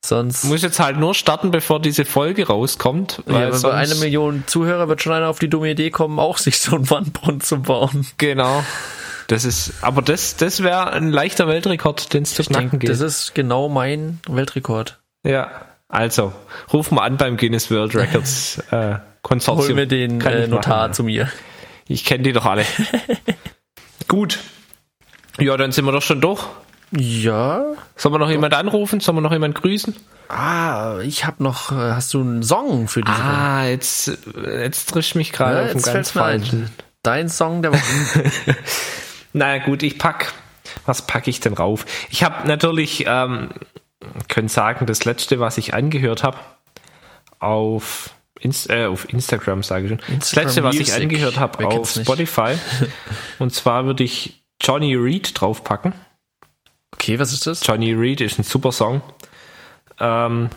[0.05, 0.43] Sonst.
[0.43, 3.23] Du musst jetzt halt nur starten, bevor diese Folge rauskommt.
[3.25, 6.19] ja, Weil aber bei einer Million Zuhörer wird schon einer auf die dumme Idee kommen,
[6.19, 8.05] auch sich so einen Wandbrunnen zu bauen.
[8.17, 8.65] Genau.
[9.27, 12.89] Das ist, aber das, das wäre ein leichter Weltrekord, den es zu knacken geht.
[12.89, 14.99] das ist genau mein Weltrekord.
[15.23, 15.49] ja.
[15.89, 16.33] Also,
[16.73, 19.67] ruf mal an beim Guinness World Records äh, Konsortium.
[19.67, 20.93] Hol mir den äh, Notar machen.
[20.93, 21.29] zu mir.
[21.87, 22.65] Ich kenne die doch alle.
[24.07, 24.39] Gut.
[25.39, 26.43] Ja, dann sind wir doch schon durch.
[26.95, 27.63] Ja.
[27.95, 28.99] Sollen wir noch jemand anrufen?
[28.99, 29.95] Sollen wir noch jemand grüßen?
[30.29, 31.71] Ah, ich habe noch.
[31.71, 33.23] äh, Hast du einen Song für diese Woche?
[33.23, 34.11] Ah, jetzt,
[34.57, 36.63] jetzt trisch mich gerade Ja, auf den jetzt ganz falschen.
[36.65, 36.71] ein.
[37.03, 38.31] Dein Song der Woche.
[39.35, 40.31] Naja gut, ich pack.
[40.85, 41.85] Was packe ich denn rauf?
[42.11, 43.49] Ich habe natürlich, ähm,
[44.27, 46.37] können sagen, das letzte, was ich angehört habe,
[47.39, 49.97] auf, Inst äh, auf Instagram, sage ich schon.
[49.97, 51.91] das Instagram letzte, was ich angehört habe, auf?
[51.91, 52.53] Spotify.
[53.39, 55.93] Und zwar würde ich Johnny Reed draufpacken.
[56.93, 57.65] Okay, was ist das?
[57.65, 59.01] Johnny Reed ist ein super Song.
[59.99, 60.49] Ähm,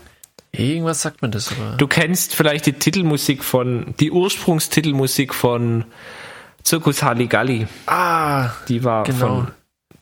[0.52, 1.76] Irgendwas sagt mir das, aber.
[1.76, 5.84] du kennst vielleicht die Titelmusik von, die Ursprungstitelmusik von
[6.62, 7.66] Zirkus Halligalli.
[7.86, 9.18] Ah, Die war Genau.
[9.18, 9.48] von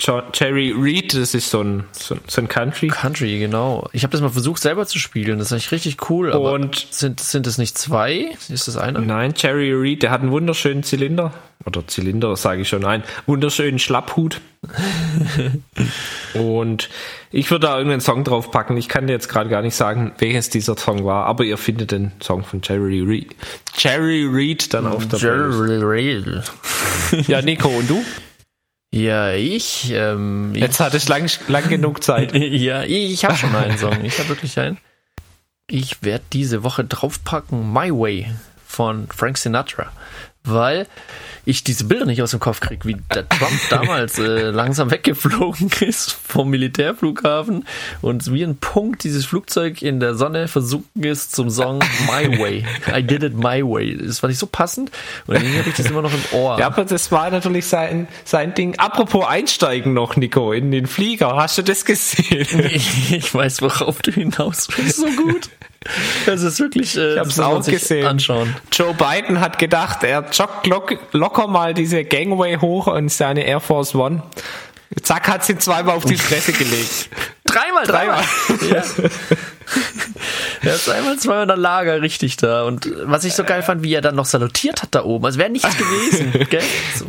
[0.01, 2.89] jo Jerry Reed, das ist so ein, so, so ein Country.
[2.89, 3.89] Country, genau.
[3.93, 5.39] Ich habe das mal versucht selber zu spielen.
[5.39, 6.33] Das ist eigentlich richtig cool.
[6.33, 8.31] Aber Und- sind, sind es nicht zwei?
[8.49, 9.01] Ist das einer?
[9.01, 11.33] Nein, Jerry Reed, der hat einen wunderschönen Zylinder.
[11.67, 14.41] Oder Zylinder, sage ich schon, nein, wunderschönen Schlapphut.
[16.35, 16.89] Und
[17.31, 18.77] ich würde da irgendeinen Song draufpacken.
[18.77, 21.93] Ich kann dir jetzt gerade gar nicht sagen, welches dieser Song war, aber ihr findet
[21.93, 23.35] den Song von Jerry Reed.
[23.79, 25.19] Jerry Reed dann auf der.
[25.19, 26.43] Jerry Rail.
[27.29, 28.03] Ja, Nico, und du?
[28.95, 32.33] Ja, ich, ähm, ich Jetzt hattest lang, lang genug Zeit.
[32.35, 34.05] ja, ich habe schon einen Song.
[34.05, 34.79] Ich habe wirklich einen.
[35.67, 38.31] Ich werde diese Woche draufpacken My Way
[38.65, 39.91] von Frank Sinatra,
[40.45, 40.87] weil
[41.47, 45.71] ich diese Bilder nicht aus dem Kopf kriege, wie der Trump damals äh, langsam weggeflogen
[45.81, 47.67] ist vom Militärflughafen
[48.03, 52.65] und wie ein Punkt dieses Flugzeug in der Sonne versunken ist zum Song My Way.
[52.95, 53.97] I did it my way.
[53.97, 54.91] Das fand ich so passend
[55.27, 56.59] und irgendwie habe ich das immer noch im Ohr.
[56.59, 58.79] Ja, aber das war natürlich sein, sein Ding.
[58.79, 61.37] Apropos einsteigen noch, Nico, in den Flieger.
[61.37, 62.47] Hast du das gesehen?
[62.75, 64.97] Ich, weiß, worauf du hinaus willst.
[64.97, 65.51] So gut.
[66.27, 66.97] Das ist wirklich.
[66.97, 68.07] Äh, Ich hab's auch gesehen.
[68.07, 68.55] Anschauen.
[68.73, 73.61] Joe Biden hat gedacht, er joggt lock, locker mal diese Gangway hoch und seine Air
[73.61, 74.23] Force One.
[75.03, 77.09] Zack, hat sie zweimal auf die Fresse gelegt.
[77.45, 78.23] Dreimal, dreimal.
[78.71, 78.83] ja.
[80.63, 82.65] Er ist einmal, zweimal in der Lager richtig da.
[82.65, 85.25] Und was ich so geil fand, wie er dann noch salutiert hat da oben.
[85.27, 86.33] Als wäre nichts gewesen.
[86.49, 86.63] Gell?
[86.97, 87.07] So.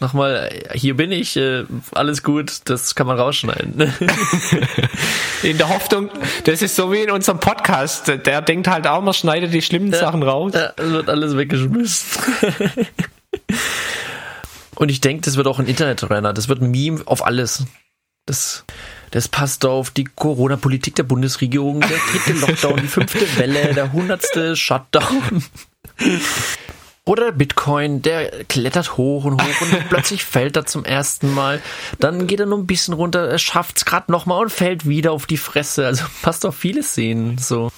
[0.00, 3.74] Nochmal, hier bin ich, äh, alles gut, das kann man rausschneiden.
[5.42, 6.08] In der Hoffnung,
[6.44, 8.08] das ist so wie in unserem Podcast.
[8.08, 10.52] Der denkt halt auch, man schneidet die schlimmen Sachen raus.
[10.54, 12.22] Ja, es wird alles weggeschmissen.
[14.76, 16.32] Und ich denke, das wird auch ein Internetrenner.
[16.32, 17.64] Das wird ein Meme auf alles.
[18.24, 18.64] Das,
[19.10, 24.56] das passt auf die Corona-Politik der Bundesregierung, der dritte Lockdown, die fünfte Welle, der hundertste
[24.56, 25.44] Shutdown.
[27.10, 31.60] Oder der Bitcoin, der klettert hoch und hoch und plötzlich fällt er zum ersten Mal.
[31.98, 35.10] Dann geht er nur ein bisschen runter, er schafft es gerade nochmal und fällt wieder
[35.10, 35.86] auf die Fresse.
[35.86, 37.72] Also passt auf viele Szenen so.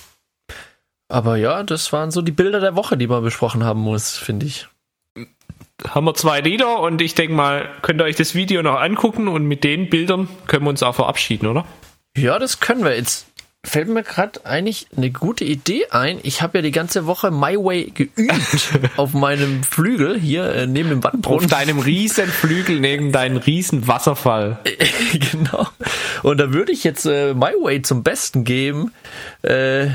[1.09, 4.45] Aber ja, das waren so die Bilder der Woche, die man besprochen haben muss, finde
[4.45, 4.68] ich.
[5.89, 9.28] Haben wir zwei Lieder und ich denke mal, könnt ihr euch das Video noch angucken
[9.28, 11.64] und mit den Bildern können wir uns auch verabschieden, oder?
[12.18, 12.95] Ja, das können wir.
[12.95, 13.32] Jetzt
[13.64, 16.18] fällt mir gerade eigentlich eine gute Idee ein.
[16.24, 18.32] Ich habe ja die ganze Woche My Way geübt
[18.96, 21.48] auf meinem Flügel hier äh, neben dem Auf Wandbrunnen.
[21.48, 24.58] deinem riesen Flügel neben deinem riesen Wasserfall.
[25.30, 25.68] genau.
[26.24, 28.92] Und da würde ich jetzt äh, My Way zum Besten geben.
[29.42, 29.88] Äh,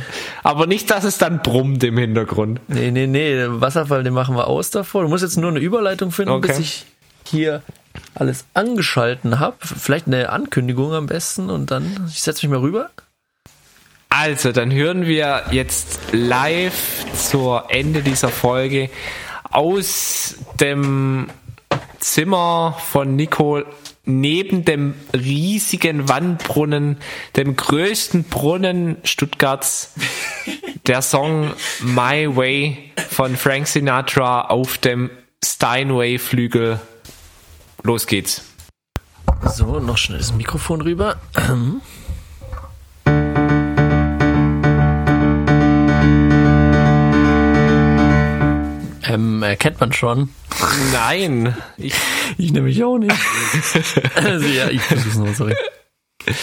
[0.43, 2.61] Aber nicht, dass es dann brummt im Hintergrund.
[2.69, 5.03] nee, nee, nee, den Wasserfall, den machen wir aus davor.
[5.03, 6.47] Du musst jetzt nur eine Überleitung finden, Okay.
[6.47, 6.85] bis ich
[7.25, 7.61] hier
[8.15, 9.57] alles angeschalten habe.
[9.59, 12.89] Vielleicht eine Ankündigung am besten und dann, ich setze mich mal rüber.
[14.09, 18.89] Also, dann hören wir jetzt live zur Ende dieser Folge
[19.51, 21.27] aus dem
[21.99, 23.63] Zimmer von Nico
[24.05, 26.97] neben dem riesigen Wandbrunnen,
[27.35, 29.93] dem größten Brunnen Stuttgarts,
[30.87, 31.51] der Song
[31.81, 35.09] My Way von Frank Sinatra auf dem
[35.43, 36.79] Steinway-Flügel.
[37.83, 38.43] Los geht's.
[39.43, 41.17] So, noch schnell das Mikrofon rüber.
[49.09, 50.29] Ähm, äh, kennt man schon.
[50.91, 51.55] Nein.
[51.77, 51.93] Ich,
[52.37, 53.15] ich nehme mich auch nicht.
[54.15, 55.55] also, ja, ich bin sorry.